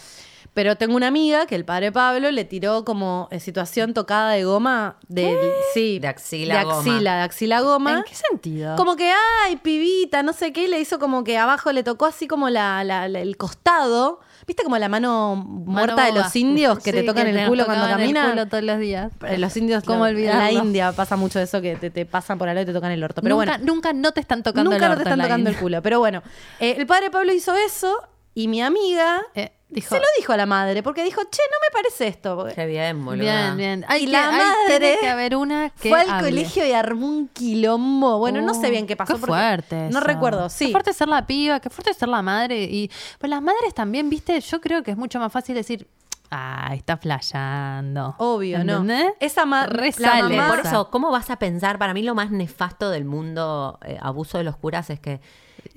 [0.54, 4.44] Pero tengo una amiga que el padre Pablo le tiró como eh, situación tocada de
[4.44, 4.98] goma.
[5.08, 5.36] De,
[5.74, 6.78] sí, De axila de goma.
[6.80, 7.98] axila, de axila goma.
[7.98, 8.76] ¿En qué sentido?
[8.76, 9.12] Como que,
[9.46, 12.50] ay, pibita, no sé qué, y le hizo como que abajo le tocó así como
[12.50, 14.20] la, la- la- el costado.
[14.46, 17.86] ¿Viste como la mano muerta de los indios que te tocan que el culo cuando
[17.86, 18.32] tocaban el caminan?
[18.32, 19.12] culo todos los días.
[19.26, 20.52] Eh, Los indios, ¿Cómo en la?
[20.52, 23.02] India pasa mucho eso que te, te pasan por al lado y te tocan el
[23.04, 23.22] orto.
[23.22, 25.50] Pero nunca, bueno, nunca no te están tocando nunca el no te están en tocando
[25.50, 25.82] el culo.
[25.82, 26.22] Pero bueno,
[26.60, 27.98] eh, el padre Pablo hizo eso
[28.36, 31.58] y mi amiga Eh, dijo, se lo dijo a la madre porque dijo, che, no
[31.62, 32.48] me parece esto.
[32.54, 33.24] Qué bien, boludo.
[33.24, 33.86] Bien, bien.
[33.88, 36.30] Hay Y que- la madre tiene que haber una que Fue al hable.
[36.30, 38.18] colegio y armó un quilombo.
[38.20, 39.16] Bueno, no sé Oh, bien qué pasó.
[39.16, 39.76] Qué fuerte.
[39.92, 40.02] No eso.
[40.02, 40.66] recuerdo, sí.
[40.68, 42.64] Qué fuerte ser la piba, qué fuerte ser la madre.
[42.64, 45.88] Y pues las madres también, viste, yo creo que es mucho más fácil decir,
[46.32, 48.16] ah, está flayando.
[48.18, 48.84] Obvio, ¿no?
[49.20, 50.36] Esa ma- Re la sale.
[50.38, 51.78] mamá- Por eso, ¿cómo vas a pensar?
[51.80, 55.22] Para mí lo más nefasto del mundo eh, abuso de los curas es que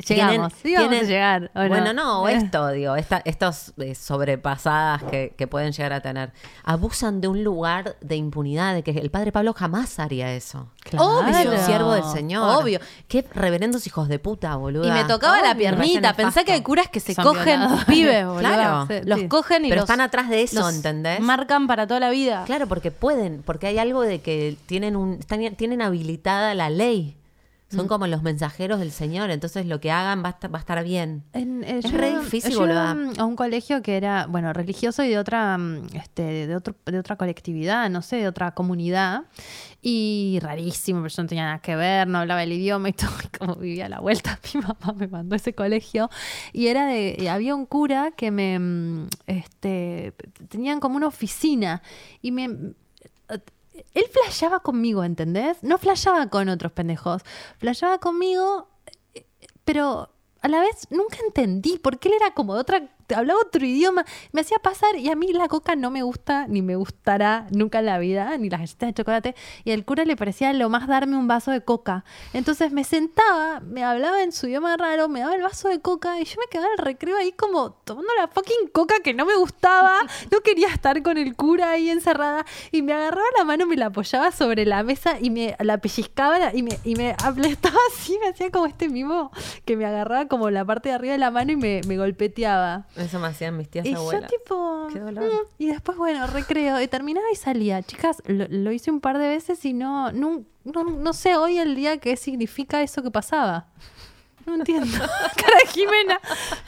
[0.06, 2.34] Llegamos, sí, vamos a llegar, bueno, no, Eh.
[2.34, 6.32] esto, digo, esta, estos eh, sobrepasadas que, que pueden llegar a tener,
[6.64, 10.68] abusan de un lugar de impunidad, de que el padre Pablo jamás haría eso.
[10.80, 11.26] Claro.
[11.26, 12.62] Es un siervo del Señor.
[12.62, 12.78] Obvio.
[13.08, 14.86] Qué reverendos hijos de puta, boludo.
[14.86, 16.12] Y me tocaba la piernita.
[16.14, 17.84] Pensé que hay curas que se Son cogen violados.
[17.86, 18.40] pibes, boludo.
[18.46, 18.86] Claro.
[18.88, 19.28] Sí, Los sí.
[19.28, 21.18] cogen y Pero los, están atrás de eso, ¿entendés?
[21.20, 22.44] Marcan para toda la vida.
[22.46, 27.15] Claro, porque pueden, porque hay algo de que tienen un, están- tienen habilitada la ley.
[27.68, 30.60] Son como los mensajeros del Señor, entonces lo que hagan va a estar, va a
[30.60, 31.24] estar bien.
[31.32, 35.02] En- eh, Es yo- re difícil, yo mm, a un colegio que era, bueno, religioso
[35.02, 39.22] y de otra, mm, este, de otro, de otra colectividad, no sé, de otra comunidad.
[39.82, 43.10] Y rarísimo, pero yo no tenía nada que ver, no hablaba el idioma y todo,
[43.24, 46.08] y como vivía a la vuelta, mi mamá me mandó a ese colegio.
[46.52, 50.14] Y era de, y había un cura que me, mm, este,
[50.48, 51.82] tenían como una oficina
[52.22, 52.48] y me,
[53.94, 55.62] él flasheaba conmigo, ¿entendés?
[55.62, 57.22] No flasheaba con otros pendejos.
[57.58, 58.68] Flasheaba conmigo,
[59.14, 59.26] eh,
[59.64, 60.10] pero
[60.42, 64.40] a la vez nunca entendí porque él era como de otra, hablaba otro idioma, me
[64.40, 67.86] hacía pasar y a mí la coca no me gusta ni me gustará nunca en
[67.86, 69.34] la vida, ni las galletitas de chocolate.
[69.64, 72.04] Y al cura le parecía lo más darme un vaso de coca.
[72.32, 76.20] Entonces me sentaba, me hablaba en su idioma raro, me daba el vaso de coca
[76.20, 79.26] y yo me quedaba en el recreo ahí como tomando la fucking coca que no
[79.26, 80.00] me gustaba.
[80.30, 83.86] No quería estar con el cura ahí encerrada y me agarraba la mano, me la
[83.86, 88.28] apoyaba sobre la mesa y me la pellizcaba y me, y me aplastaba así, me
[88.28, 89.30] hacía como este mimo
[89.64, 92.86] que me agarraba como la parte de arriba de la mano y me, me golpeteaba.
[92.96, 94.88] Eso me hacían mis tías Y yo tipo...
[94.92, 95.48] Qué dolor.
[95.58, 96.80] y después, bueno, recreo.
[96.80, 97.82] Y terminaba y salía.
[97.82, 101.58] Chicas, lo, lo hice un par de veces y no, no, no, no sé hoy
[101.58, 103.66] el día qué significa eso que pasaba.
[104.46, 104.86] No entiendo.
[105.36, 106.20] Cara de Jimena.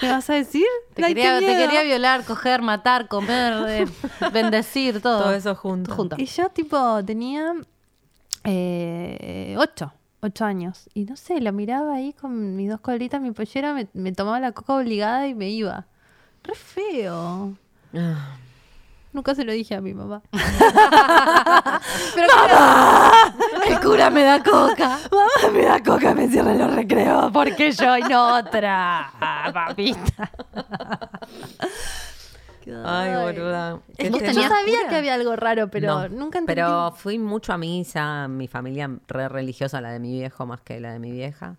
[0.02, 0.66] ¿Me vas a decir?
[0.94, 3.86] Te, Ay, quería, te quería violar, coger, matar, comer, eh,
[4.32, 5.22] bendecir, todo.
[5.22, 5.94] Todo eso junto.
[5.94, 6.16] junto.
[6.18, 7.54] Y yo, tipo, tenía
[8.44, 10.90] eh, ocho, ocho años.
[10.92, 14.40] Y no sé, lo miraba ahí con mis dos colitas, mi pollera, me, me tomaba
[14.40, 15.86] la coca obligada y me iba.
[16.48, 17.54] Re feo.
[17.94, 18.36] Ah,
[19.12, 20.20] Nunca se lo dije a mi mamá.
[22.14, 22.28] Pero
[23.66, 24.98] El cura me da coca.
[25.10, 27.30] Mamá me da coca, me cierra los recreos.
[27.32, 29.10] porque yo y no otra?
[29.52, 30.30] Papita.
[32.84, 33.78] Ay, boluda.
[33.96, 34.32] Es Qué que tema.
[34.32, 34.88] yo sabía cura?
[34.90, 36.60] que había algo raro, pero No, nunca entendí.
[36.60, 40.78] Pero fui mucho a misa, mi familia re religiosa, la de mi viejo más que
[40.80, 41.56] la de mi vieja.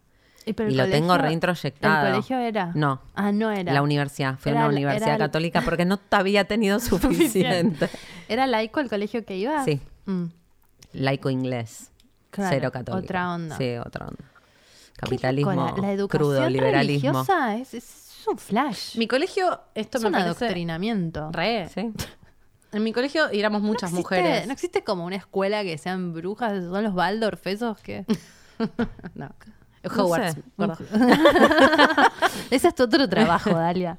[0.49, 2.05] Y, pero y el lo tengo reintroyectado.
[2.07, 2.71] ¿El colegio era?
[2.75, 3.01] No.
[3.15, 3.71] Ah, no era.
[3.73, 7.89] La universidad, fui Era a una universidad el- católica porque no había tenido suficiente.
[8.27, 9.63] ¿Era laico el colegio que iba?
[9.65, 9.79] Sí.
[10.05, 10.25] Mm.
[10.93, 11.91] Laico inglés,
[12.31, 13.03] Claro, cero católico.
[13.05, 13.57] otra onda.
[13.57, 14.23] Sí, otra onda.
[14.97, 17.11] Capitalismo la, la educación crudo, liberalismo.
[17.23, 18.97] religiosa es, es un flash.
[18.97, 20.29] Mi colegio, esto es me un parece...
[20.45, 21.31] adoctrinamiento.
[21.31, 21.69] Re.
[21.73, 21.91] Sí.
[22.71, 24.47] En mi colegio éramos muchas no existe, mujeres.
[24.47, 28.05] No existe como una escuela que sean brujas, son los Waldorf esos que...
[29.15, 29.29] No.
[29.83, 30.33] No Hogwarts.
[30.35, 30.43] sé.
[32.55, 33.97] Ese es tu otro trabajo, Dalia.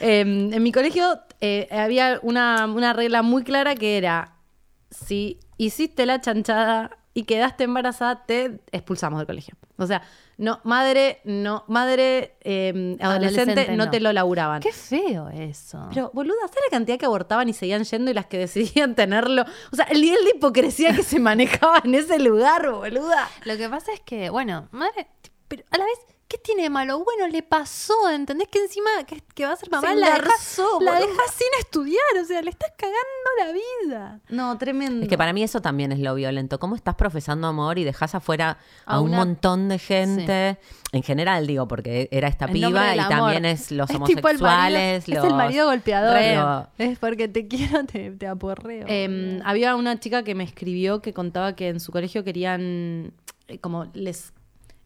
[0.00, 4.34] Eh, en mi colegio eh, había una, una regla muy clara que era,
[4.90, 9.54] si hiciste la chanchada y quedaste embarazada, te expulsamos del colegio.
[9.76, 10.02] O sea,
[10.36, 13.90] no, madre, no, madre eh, adolescente, Adolescente, no, no.
[13.90, 14.60] te lo laburaban.
[14.60, 15.88] Qué feo eso.
[15.92, 19.44] Pero, boluda, ¿sabes la cantidad que abortaban y seguían yendo y las que decidían tenerlo?
[19.72, 23.28] O sea, el nivel de hipocresía que se manejaba en ese lugar, boluda.
[23.44, 25.08] Lo que pasa es que, bueno, madre,
[25.48, 25.98] pero a la vez,
[26.30, 27.02] ¿qué tiene de malo?
[27.04, 28.46] Bueno, le pasó, ¿entendés?
[28.48, 31.06] Que encima que, que va a ser mamá, Se la deja, engarzó, la boluda.
[31.06, 32.96] deja sin estudiar, o sea, le estás cagando
[33.38, 34.20] la vida.
[34.28, 35.02] No, tremendo.
[35.02, 36.60] Es que para mí eso también es lo violento.
[36.60, 40.58] ¿Cómo estás profesando amor y dejas afuera a, A un montón de gente?
[40.92, 43.10] En general, digo, porque era esta piba y amor.
[43.10, 45.02] también es los Es tipo el homosexuales.
[45.08, 45.24] marido- los...
[45.24, 46.68] Es el marido golpeador.
[46.78, 48.86] Es porque te quiero, te, te aporreo.
[48.88, 53.12] Eh, había una chica que me escribió que contaba que en su colegio querían,
[53.48, 54.32] eh, como les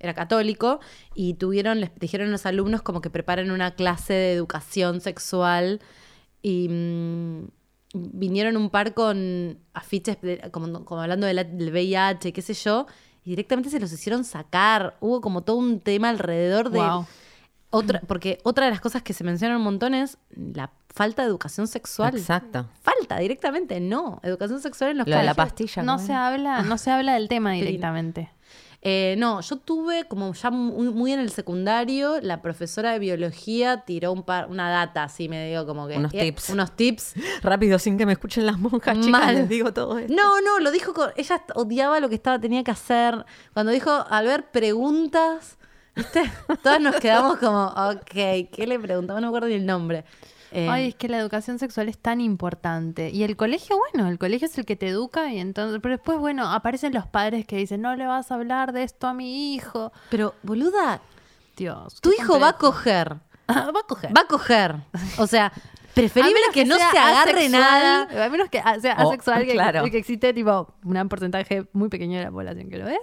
[0.04, 0.80] era católico
[1.14, 5.80] y tuvieron, les dijeron a los alumnos como que preparen una clase de educación sexual
[6.42, 7.48] y mm,
[7.94, 12.54] vinieron un par con afiches de- como, como hablando de la- del VIH, qué sé
[12.54, 12.86] yo,
[13.24, 14.96] y directamente se los hicieron sacar.
[15.00, 17.06] Hubo como todo un tema alrededor de Wow.
[17.70, 21.28] otra, porque otra de las cosas que se mencionan un montón es la falta de
[21.28, 22.14] educación sexual.
[22.14, 22.68] Exacto.
[22.82, 24.20] Falta directamente, no.
[24.22, 25.82] Educación sexual en los Lo de la pastilla.
[25.82, 28.30] no ¿cómo se habla, no se habla del tema directamente.
[28.86, 33.78] Eh, no, yo tuve como ya muy, muy en el secundario, la profesora de biología
[33.86, 35.96] tiró un par, una data así, me digo como que...
[35.96, 36.50] Unos eh, tips.
[36.50, 37.14] Unos tips.
[37.42, 39.34] Rápido, sin que me escuchen las monjas, chicas, Mal.
[39.36, 40.12] les digo todo esto.
[40.14, 41.08] No, no, lo dijo con...
[41.16, 43.24] Ella odiaba lo que estaba, tenía que hacer.
[43.54, 45.56] Cuando dijo, al ver preguntas,
[45.96, 46.30] ¿viste?
[46.62, 49.22] Todas nos quedamos como, ok, ¿qué le preguntamos?
[49.22, 50.04] No me acuerdo ni el nombre.
[50.56, 53.10] Eh, Ay, es que la educación sexual es tan importante.
[53.10, 56.16] Y el colegio, bueno, el colegio es el que te educa y entonces, pero después,
[56.18, 59.54] bueno, aparecen los padres que dicen, no le vas a hablar de esto a mi
[59.54, 59.92] hijo.
[60.10, 61.00] pero, boluda,
[61.56, 62.00] Dios.
[62.00, 63.16] tu hijo va a coger.
[63.48, 64.16] va a coger.
[64.16, 64.76] Va a coger.
[65.18, 65.52] O sea,
[65.94, 68.24] preferible menos que, no se agarre nada.
[68.24, 69.84] A menos que sea O- asexual, que, claro.
[69.84, 72.98] que existe tipo un porcentaje muy pequeño de la población que lo es,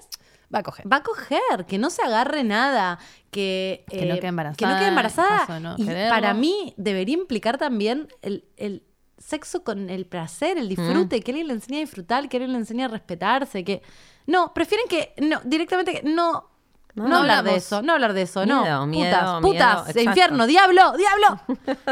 [0.54, 0.92] va a coger.
[0.92, 3.00] Va a coger, que no se agarre nada,
[3.32, 5.40] que, Que no eh, quede embarazada, que no quede embarazada.
[5.40, 8.84] caso de no y para mí debería implicar también el, el
[9.18, 12.60] sexo con el placer, el disfrute, que alguien le enseñe a disfrutar, que alguien le
[12.60, 13.82] enseñe a respetarse, que...
[14.28, 15.14] No, prefieren que...
[15.22, 16.50] No, directamente que no...
[16.94, 18.64] No, No hablar de eso, no hablar de eso, no.
[18.64, 20.02] Miedo, miedo, putas, miedo, putas, exacto.
[20.02, 21.42] infierno, diablo, diablo.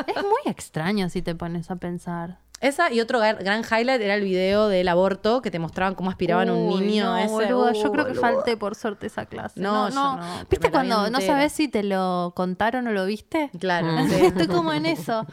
[0.07, 2.39] Es muy extraño si te pones a pensar.
[2.61, 6.49] Esa y otro gran highlight era el video del aborto que te mostraban cómo aspiraban
[6.49, 7.05] un niño.
[7.05, 7.49] no, ese.
[7.49, 9.59] yo Uh, creo que falté por suerte esa clase.
[9.59, 10.23] No, No, no.
[10.49, 13.49] ¿Viste cuando no sabes si te lo contaron o lo viste?
[13.59, 14.15] Claro, sí.
[14.25, 15.25] Estoy como en eso.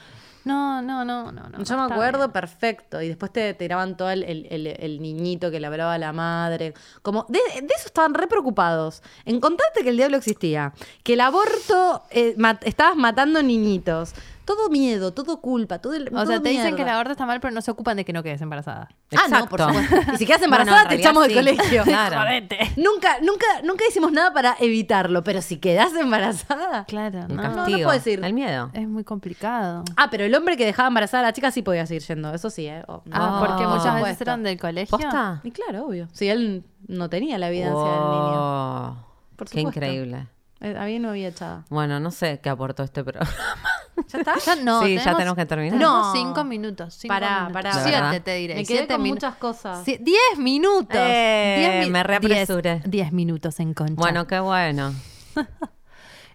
[0.44, 1.48] No, no, no, no.
[1.48, 2.30] no Yo me acuerdo bien.
[2.30, 3.02] perfecto.
[3.02, 6.12] Y después te tiraban todo el, el- el- el niñito que le hablaba a la
[6.12, 6.72] madre.
[7.02, 9.02] Como, de, de eso estaban re preocupados.
[9.24, 10.72] En contarte que el diablo existía.
[11.02, 14.14] Que el aborto, eh, mat- estabas matando niñitos.
[14.46, 16.94] Todo miedo, todo culpa, todo el, O sea, te dicen que el mierda.
[16.94, 18.88] aborto está mal, pero no se ocupan de que no quedes embarazada.
[19.14, 19.80] Ah, no, por Exacto.
[19.84, 20.12] supuesto.
[20.14, 21.36] Y si quedas embarazada, te realidad echamos del sí.
[21.56, 21.82] colegio.
[21.84, 22.46] Claro.
[22.76, 26.84] Nunca, nunca, nunca hicimos nada para evitarlo, pero si quedas embarazada.
[26.84, 27.34] Claro, no.
[27.42, 27.88] no castigo.
[27.88, 28.24] puedes ir.
[28.24, 28.70] El miedo.
[28.72, 29.82] Es muy complicado.
[29.96, 32.48] Ah, pero el hombre que dejaba embarazada a la chica sí podía seguir yendo, eso
[32.48, 32.84] sí, ¿eh?
[32.86, 33.12] Oh, no.
[33.12, 33.44] Ah, Oh.
[33.46, 34.96] porque Por muchas veces eran del colegio.
[34.96, 35.40] ¿Posta?
[35.42, 36.08] Y claro, obvio.
[36.12, 38.32] Si él no tenía la evidencia del niño.
[38.36, 38.96] Oh,
[39.34, 40.28] Por Qué increíble.
[40.72, 41.64] Eh, A mí no había echada.
[41.68, 43.30] Bueno, no sé qué aportó este programa.
[44.08, 44.34] ¿Ya está?
[44.44, 45.78] Ya no, Sí, ya tenemos que terminar.
[45.78, 46.12] tenemos No.
[46.12, 46.94] cinco minutos.
[46.94, 47.52] Cinco Pará, minutos.
[47.52, 47.76] pará.
[47.84, 48.54] ¿De Siete te diré.
[48.56, 49.84] Me quedé siete con muchas cosas.
[49.84, 50.96] Diez minutos.
[51.00, 52.72] Eh, Diez mi- me reapresuré.
[52.80, 53.94] Diez, diez minutos en concha.
[53.96, 54.92] Bueno, qué bueno.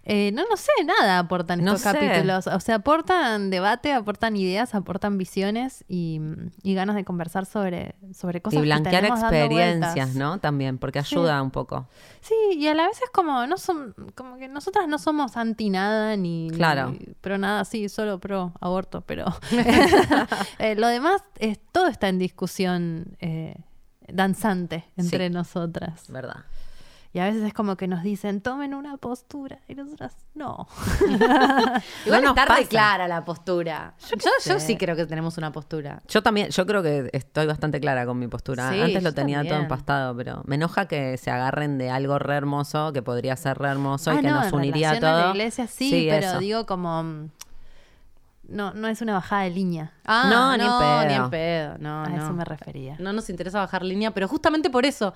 [0.04, 1.98] Eh, no, no sé, nada aportan No estos sé.
[1.98, 2.48] capítulos.
[2.48, 6.20] O sea, aportan debate, aportan ideas, aportan visiones y,
[6.62, 10.14] y ganas de conversar sobre, sobre cosas Y blanquear que experiencias.
[10.16, 10.38] ¿no?
[10.38, 11.14] También, porque Sí.
[11.14, 11.86] ayuda un poco.
[12.20, 15.70] Sí, y a la vez es como, no son, como que nosotras no somos anti
[15.70, 16.96] nada ni, ni Claro.
[17.20, 19.26] pro nada, sí, solo pro aborto, pero
[20.58, 23.54] eh, lo demás es, todo está en discusión eh,
[24.08, 25.32] danzante entre Sí.
[25.32, 26.04] nosotras.
[26.08, 26.44] ¿Verdad?
[27.14, 30.66] Y a veces es como que nos dicen, tomen una postura, y nosotras, no.
[32.06, 32.68] Igual No nos está re pasa.
[32.68, 33.94] clara la postura.
[34.10, 36.00] Yo, yo, sí creo que tenemos una postura.
[36.08, 38.70] Yo también, yo creo que estoy bastante clara con mi postura.
[38.72, 42.34] Sí, Antes lo tenía todo empastado, pero me enoja que se agarren de algo re
[42.36, 45.10] hermoso, que podría ser re hermoso y Ah, que no, nos uniría todo.
[45.10, 46.38] a la iglesia sí, pero eso.
[46.38, 47.02] digo como...
[47.02, 47.28] mm,
[48.48, 49.92] No, no es una bajada de línea.
[50.06, 51.04] Ah, No, ni en pedo.
[51.08, 51.76] Ni en pedo.
[51.78, 52.24] No, a no.
[52.24, 52.96] eso me refería.
[52.98, 55.12] No nos interesa bajar línea, pero justamente por eso.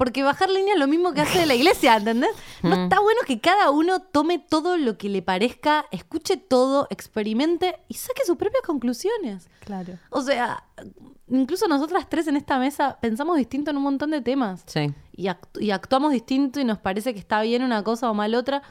[0.00, 2.30] Porque bajar línea es lo mismo que hace la iglesia, ¿entendés?
[2.62, 2.82] No Mm.
[2.84, 7.94] está bueno que cada uno tome todo lo que le parezca, escuche todo, experimente y
[7.94, 9.48] saque sus propias conclusiones.
[9.62, 9.98] Claro.
[10.08, 10.64] O sea,
[11.28, 14.62] incluso nosotras tres en esta mesa pensamos distinto en un montón de temas.
[14.64, 14.92] Sí.
[15.12, 18.34] Y, actu- y actuamos distinto y nos parece que está bien una cosa o mal
[18.34, 18.62] otra.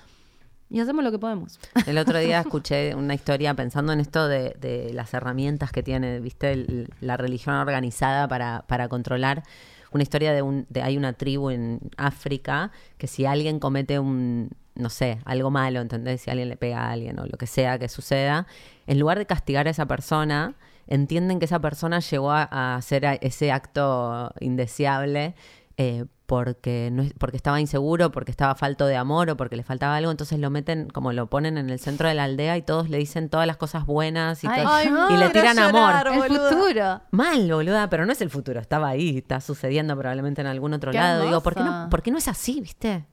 [0.72, 1.60] Y hacemos lo que podemos.
[1.88, 6.20] El otro día escuché una historia pensando en esto de, de las herramientas que tiene,
[6.20, 9.44] viste, el- la religión organizada para, para controlar.
[9.92, 14.52] Una historia de un, de hay una tribu en África que si alguien comete un,
[14.76, 16.22] no sé, algo malo, ¿entendés?
[16.22, 18.48] Si alguien le pega a alguien o lo que sea que suceda,
[18.88, 20.56] en lugar de castigar a esa persona,
[20.88, 25.36] entienden que esa persona llegó a, hacer ese acto indeseable
[25.78, 29.64] eh, porque, no, es- porque estaba inseguro, porque estaba falto de amor o porque le
[29.64, 32.62] faltaba algo, entonces lo meten, como lo ponen en el centro de la aldea y
[32.62, 36.08] todos le dicen todas las cosas buenas y, Ay, todo- ay, y le tiran llorar,
[36.08, 36.24] amor.
[36.26, 37.02] El futuro.
[37.10, 40.92] Mal, boluda, pero no es el futuro, estaba ahí, está sucediendo probablemente en algún otro
[40.92, 41.24] Qué lado.
[41.26, 41.88] Digo, ¿por qué, no.
[41.90, 43.08] ¿por qué no es así, viste?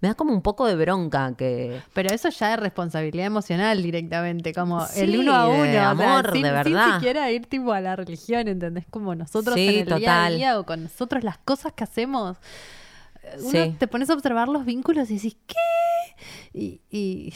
[0.00, 1.80] Me da como un poco de bronca que...
[1.94, 5.62] Pero eso ya es responsabilidad emocional directamente, como Sí, el uno a uno.
[5.62, 6.94] de o sea, amor, sin, de sin verdad.
[6.96, 8.84] siquiera ir tipo a la religión, ¿entendés?
[8.90, 12.36] Como nosotros Sí, en el día a día o con nosotros las cosas que hacemos.
[13.38, 13.74] Uno Sí.
[13.78, 15.54] te pones a observar los vínculos y decís, ¿qué?
[16.52, 17.32] Y, y,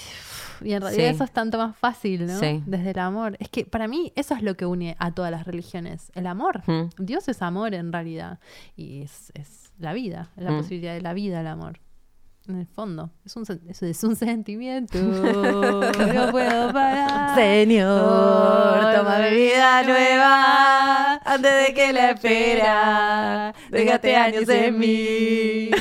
[0.63, 2.39] y en realidad eso es tanto más fácil, ¿no?
[2.39, 2.63] Sí.
[2.67, 3.37] Desde el amor.
[3.41, 6.63] Es que para mí eso es lo que une a todas las religiones, el amor.
[6.67, 6.91] Mm.
[6.99, 8.39] Dios es amor en realidad.
[8.77, 10.59] Y es, es la vida, la Mm.
[10.59, 11.81] posibilidad de la vida, el amor.
[12.49, 13.45] En el fondo, es un,
[13.81, 14.99] es un sentimiento.
[14.99, 17.35] no puedo parar.
[17.37, 23.55] Señor, toma mi vida nueva antes de que la espera.
[23.71, 25.71] Déjate años en mí.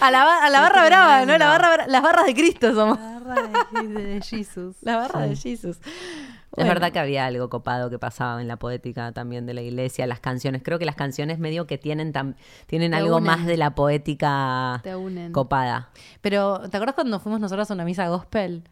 [0.00, 1.38] A la, a la barra brava, ¿no?
[1.38, 2.98] La barra, las barras de Cristo somos.
[2.98, 4.76] de Jesus.
[4.82, 5.36] La barra de
[6.56, 10.06] Es verdad que había algo copado que pasaba en la poética también de la iglesia,
[10.06, 10.62] las canciones.
[10.64, 12.34] Creo que las canciones medio que tienen tam-
[12.66, 13.26] tienen Te algo unen.
[13.26, 15.32] más de la poética Te unen.
[15.32, 15.90] copada.
[16.20, 18.64] Pero, ¿te acuerdas cuando fuimos nosotros a una misa gospel?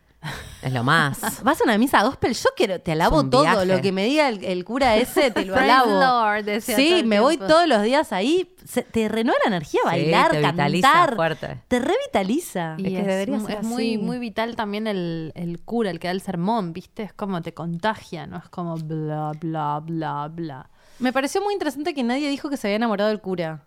[0.62, 1.20] Es lo más.
[1.44, 2.34] ¿Vas a una misa gospel?
[2.34, 3.42] Yo quiero, te alabo todo.
[3.42, 3.66] viaje.
[3.66, 5.88] Lo que me diga el, el cura ese, te lo alabo.
[6.00, 8.52] Lord, decía sí, me voy todos los días ahí.
[8.66, 11.14] Se- te renueva la energía Sí, bailar, te vitaliza cantar.
[11.16, 11.60] fuerte.
[11.68, 12.74] Te revitaliza.
[12.78, 15.90] Y Es es, que debería mu- ser es muy, muy vital también el, el cura,
[15.90, 17.04] el que da el sermón, ¿viste?
[17.04, 18.38] Es como te contagia, ¿no?
[18.38, 20.70] Es como bla, bla, bla, bla.
[20.98, 23.62] Me pareció muy interesante que nadie dijo que se había enamorado del cura.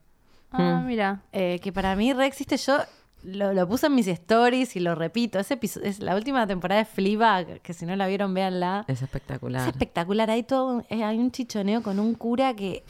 [0.51, 0.85] Ah, Mm.
[0.85, 1.21] mira.
[1.31, 2.57] Eh, que para mí re existe.
[2.57, 2.77] Yo
[3.23, 5.39] lo, lo puse en mis stories y lo repito.
[5.39, 8.85] Ese episodio, es la última temporada de Fleabag, que si no la vieron, véanla.
[8.87, 9.61] Es espectacular.
[9.61, 10.29] Es espectacular.
[10.29, 12.83] Hay todo un- eh, hay un chichoneo con un cura que.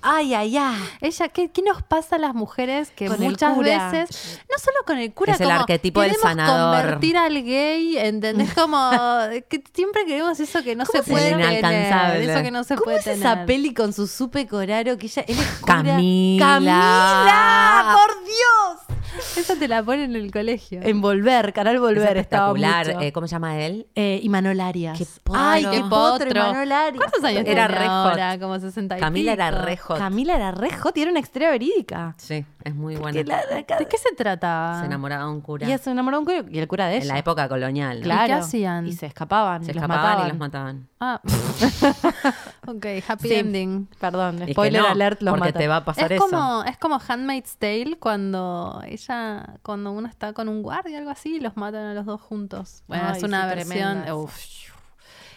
[0.00, 0.78] ¡Ay, ay, ay!
[1.00, 4.96] Ella, ¿qué, qué nos pasa a las mujeres que Con muchas veces, no solo con
[4.98, 6.82] el cura, Es el como arquetipo del queremos sanador.
[6.84, 8.54] convertir al gay, ¿entendés?
[8.54, 8.78] Como
[9.48, 12.84] que siempre queremos eso que no se se puede tener, eso que no se ¿Cómo
[12.84, 13.18] puede es tener.
[13.18, 15.82] esa peli con su supe coraro que ella él es cura?
[15.82, 16.46] Camila.
[16.46, 17.96] ¡Camila!
[17.96, 18.87] ¡Por Dios!
[19.36, 20.80] Esa te la ponen en el colegio.
[20.82, 22.86] En Volver, Canal Volver Es estaba espectacular.
[22.94, 23.00] mucho.
[23.06, 23.86] Eh, ¿Cómo se llama él?
[23.94, 24.98] Eh, y Manol Arias.
[24.98, 25.40] Qué potro.
[25.40, 26.26] ¡Ay, qué potro!
[26.26, 26.40] potro.
[26.42, 26.96] Manol Arias.
[26.96, 27.88] ¿Cuántos años Era re hot.
[27.88, 28.38] ahora?
[28.38, 29.98] Como 60 y Camila era re hot.
[29.98, 32.14] Camila era re hot y era una historia verídica.
[32.18, 33.12] Sí, es muy buena.
[33.16, 34.78] Que la- la- ¿De qué se trata?
[34.80, 35.68] Se enamoraba de un cura.
[35.68, 37.02] Y se enamoró de un cura y el cura de ella.
[37.02, 37.98] En la época colonial.
[38.00, 38.04] ¿no?
[38.04, 38.26] Claro.
[38.26, 38.86] qué hacían?
[38.86, 39.64] Y se escapaban.
[39.64, 40.26] Se y los escapaban mataban.
[40.26, 40.88] y los mataban.
[41.00, 41.20] Ah.
[42.68, 43.34] ok, happy Sí.
[43.34, 43.88] ending.
[44.00, 45.60] Perdón, que spoiler no, alert, los porque matan.
[45.60, 46.28] te va a pasar Es eso.
[46.30, 51.10] como, es como Handmaid's Tale cuando ella, cuando uno está con un guardia o algo
[51.10, 52.82] así y los matan a los dos juntos.
[52.86, 54.10] Bueno, Ay, es una sí, versión.
[54.12, 54.36] uf,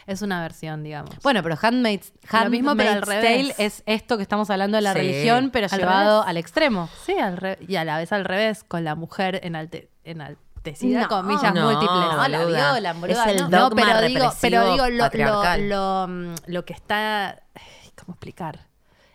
[0.07, 1.11] es una versión, digamos.
[1.23, 2.11] Bueno, pero Handmaid's,
[2.43, 3.01] Lo mismo, pero al.
[3.01, 4.99] Tale es esto que estamos hablando de la Sí.
[4.99, 6.29] religión, pero Al llevado revés.
[6.29, 6.89] al extremo.
[7.05, 9.89] Sí, al re- y a la vez al revés, con la mujer enalte-
[10.63, 11.91] enaltecida, No, comillas no, múltiples.
[12.13, 13.69] No, la violan, boluda, Es el no.
[13.69, 17.41] Pero digo, pero digo lo, lo, lo, lo que está.
[17.95, 18.67] ¿Cómo explicar?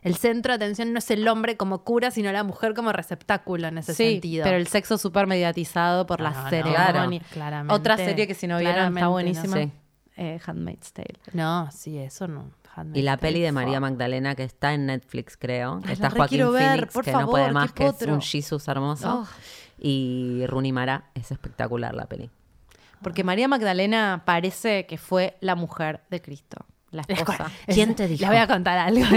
[0.02, 3.66] El centro de atención no es el hombre como cura, sino la mujer como receptáculo
[3.66, 4.44] en ese Sí, sentido.
[4.44, 7.20] pero el sexo súper mediatizado por No, la no, ceremonia.
[7.32, 7.74] claramente.
[7.74, 9.10] Otra serie que si no vieron está no.
[9.10, 9.56] buenísima.
[9.56, 9.72] Sí.
[10.16, 11.18] Eh, Handmaid's Tale.
[11.32, 12.50] No, sí, eso no.
[12.94, 13.80] Y la peli de María.
[13.80, 15.80] Magdalena que está en Netflix, creo.
[15.84, 19.22] Ay, está Joaquín ver, Phoenix, que no puede más, que es un Jesus hermoso.
[19.22, 19.26] Oh.
[19.78, 22.30] Y Rooney Mara es espectacular la peli.
[23.02, 27.50] Porque María Magdalena parece que fue la mujer de Cristo, la esposa.
[27.66, 28.22] ¿Quién te dijo?
[28.22, 29.04] Les voy a contar algo.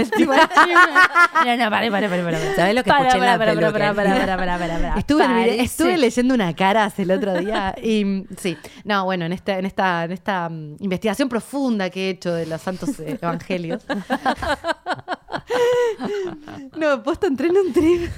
[1.42, 2.54] No, no, pare, pare, pare, pare.
[2.54, 3.94] ¿Sabés lo que Para, escuché en la para, para, peluquería?
[3.94, 4.98] para, para, para, para, para.
[4.98, 9.32] Estuve, Parece- estuve leyendo una cara el otro día y mm, sí, no, bueno, en
[9.32, 13.18] esta, en esta, en esta mm, investigación profunda que he hecho de los santos eh,
[13.22, 13.82] evangelios.
[16.76, 18.10] no, posta entré en un trip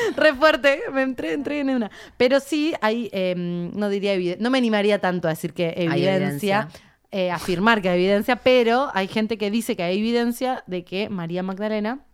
[0.16, 1.90] re fuerte, me entré, entré en una.
[2.16, 6.14] Pero sí hay, eh, no diría eviden- no me animaría tanto a decir que evidencia.
[6.16, 6.68] evidencia.
[7.12, 11.08] eh, afirmar que hay evidencia, pero hay gente que dice que hay evidencia de que
[11.10, 12.04] María Magdalena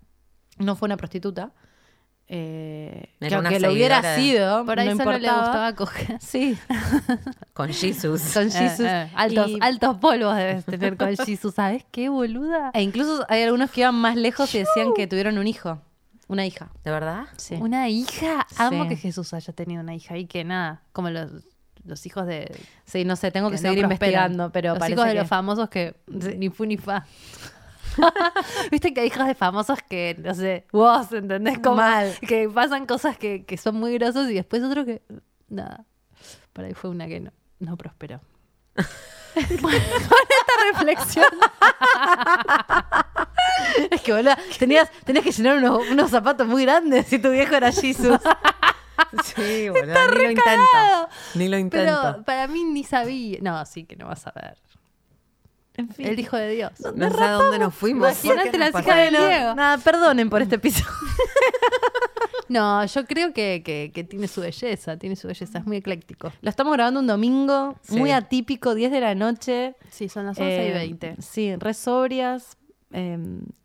[0.58, 1.52] no fue una prostituta,
[2.28, 5.42] eh, que aunque lo hubiera de- sido, Por ahí no solo le importaba.
[5.42, 6.18] gustaba coger.
[6.20, 6.58] Sí,
[7.52, 8.22] Con Jesus.
[8.34, 8.80] con Jesus.
[8.86, 11.54] Eh, eh, altos, Y- altos polvos debes tener con Jesus.
[11.54, 12.70] ¿Sabes qué, boluda?
[12.74, 15.80] E incluso hay algunos que iban más lejos y decían que tuvieron un hijo,
[16.28, 16.70] una hija.
[16.84, 17.26] ¿De verdad?
[17.36, 17.54] Sí.
[17.54, 18.46] Una hija.
[18.56, 18.88] Amo Sí.
[18.90, 21.30] que Jesús haya tenido una hija y que nada, como los,
[21.84, 22.50] los hijos de.
[22.84, 23.92] Sí, no sé, tengo que, no seguir prosperan.
[24.22, 27.06] investigando, pero los parece hijos de los famosos que ni fu ni fa.
[28.70, 31.58] Viste que hay hijos de famosos que, no sé, vos, ¿entendés?
[31.60, 32.14] Como Mal.
[32.20, 35.02] Que pasan cosas que, que son muy grosos y después otro que,
[35.48, 35.84] nada.
[36.52, 38.20] Por ahí fue una que no, no prosperó.
[39.60, 39.78] Bueno,
[40.72, 41.26] reflexión.
[43.90, 47.54] Es que, boludo, tenías, tenías que llenar unos, unos zapatos muy grandes si tu viejo
[47.54, 48.18] era Jesus.
[49.22, 49.94] Sí, boludo.
[49.94, 51.08] Ni lo intento.
[51.34, 52.00] Ni lo intento.
[52.02, 53.38] Pero para mí ni sabía.
[53.42, 54.56] No, sí que no vas a ver.
[55.74, 56.06] En fin.
[56.06, 56.72] El hijo de Dios.
[56.94, 58.08] No sé a dónde nos fuimos.
[58.24, 59.22] Imagínate ¿Por qué las nos hijas pasó?
[59.22, 59.54] de Diego.
[59.54, 60.86] Nada, perdonen por este episodio.
[62.48, 66.32] No, yo creo que, que- que tiene su belleza, tiene su belleza, es muy ecléctico.
[66.42, 67.96] Lo estamos grabando un domingo, Sí.
[67.98, 69.74] muy atípico, 10 de la noche.
[69.90, 71.16] Sí, son las 11 y Eh, 20.
[71.20, 72.56] Sí, re sobrias,
[72.92, 73.18] eh,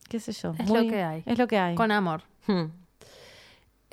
[0.09, 0.53] qué sé yo.
[0.57, 1.23] Es lo que hay.
[1.25, 1.75] Es lo que hay.
[1.75, 2.23] Con amor.
[2.47, 2.65] Hmm.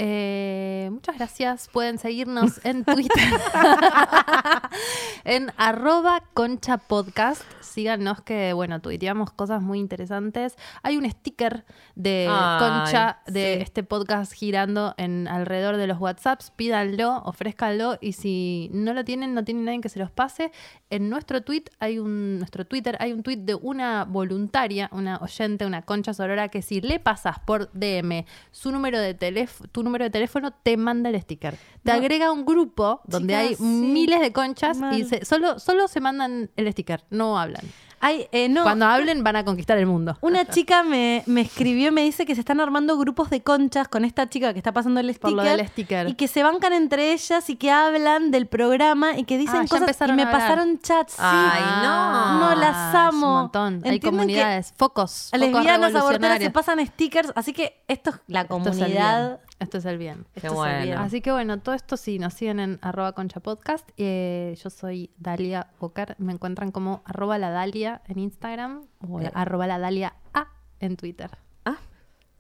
[0.01, 1.69] Eh, muchas gracias.
[1.73, 3.19] Pueden seguirnos en Twitter.
[5.25, 7.43] en arroba concha podcast.
[7.61, 10.55] Síganos que, bueno, tuiteamos cosas muy interesantes.
[10.85, 11.65] Hay un sticker
[11.97, 13.63] de Ay, concha de sí.
[13.63, 16.53] este podcast girando en alrededor de los WhatsApps.
[16.53, 20.53] Pídanlo, ofrézcanlo y si no lo tienen, no tienen nadie que se los pase.
[20.91, 25.67] En nuestro tweet hay un, nuestro Twitter hay un tweet de una voluntaria, una oyente,
[25.67, 30.11] una concha sorora que si le pasas por DM su número de teléfono, número de
[30.11, 31.57] teléfono te manda el sticker.
[31.83, 31.99] Te No.
[31.99, 33.63] agrega un grupo donde Chicas, hay sí.
[33.63, 37.63] miles de conchas y se- solo, solo se mandan el sticker, no hablan.
[38.01, 38.63] Ay, eh, no.
[38.63, 40.17] Cuando hablen van a conquistar el mundo.
[40.21, 43.89] Una chica me, me escribió y me dice que se están armando grupos de conchas
[43.89, 45.35] con esta chica que está pasando el Por sticker.
[45.37, 46.09] lo del sticker.
[46.09, 49.67] Y que se bancan entre ellas y que hablan del programa y que dicen Ah,
[49.69, 49.97] cosas.
[50.09, 51.13] Y me pasaron chats.
[51.15, 51.19] sí.
[51.23, 52.39] Ay, no.
[52.41, 53.27] No, las es amo.
[53.27, 53.75] un montón.
[53.85, 55.29] Hay Entienden comunidades, focos.
[55.31, 59.41] focos Lesbianas aborteras se pasan stickers, así que esto es la comunidad.
[59.59, 60.25] Esto es el bien.
[60.35, 60.85] Qué Esto es el bueno.
[60.85, 60.99] bien.
[60.99, 63.89] Así que bueno, todo esto sí, nos siguen en arroba concha podcast.
[63.97, 66.15] Eh, yo soy Dalia Bocar.
[66.19, 69.33] Me encuentran como arroba la Dalia en Instagram o la- Eh.
[69.35, 70.49] arroba la Dalia A
[70.81, 71.31] en Twitter.
[71.65, 71.77] Ah,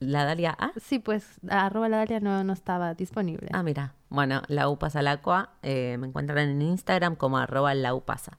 [0.01, 0.71] la Dalia A.
[0.81, 3.49] Sí, pues arroba la Dalia no, no estaba disponible.
[3.53, 3.95] Ah, mira.
[4.11, 5.51] Bueno, la Upasa Lacua.
[5.63, 8.39] Eh, me encuentran en Instagram como arroba la Upasa.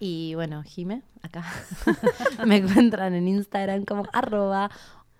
[0.00, 1.44] Y bueno, Jime, acá.
[2.46, 4.70] me encuentran en Instagram como arroba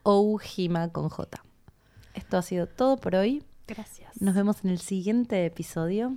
[0.03, 1.43] oujima con J.
[2.15, 3.43] Esto ha sido todo por hoy.
[3.67, 4.21] Gracias.
[4.21, 6.17] Nos vemos en el siguiente episodio.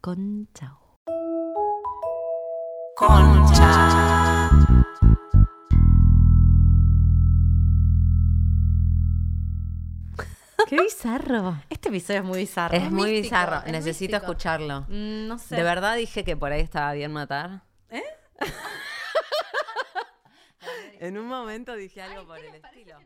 [0.00, 0.78] Con chao.
[10.68, 11.56] Qué bizarro.
[11.68, 12.76] Este episodio es muy bizarro.
[12.76, 13.66] Es muy místico, bizarro.
[13.66, 14.32] es Necesito místico.
[14.32, 14.80] escucharlo.
[14.88, 15.56] Mm, no sé.
[15.56, 17.62] De verdad dije que por ahí estaba bien matar.
[17.90, 18.02] ¿Eh?
[21.00, 22.98] en un momento dije algo por el estilo.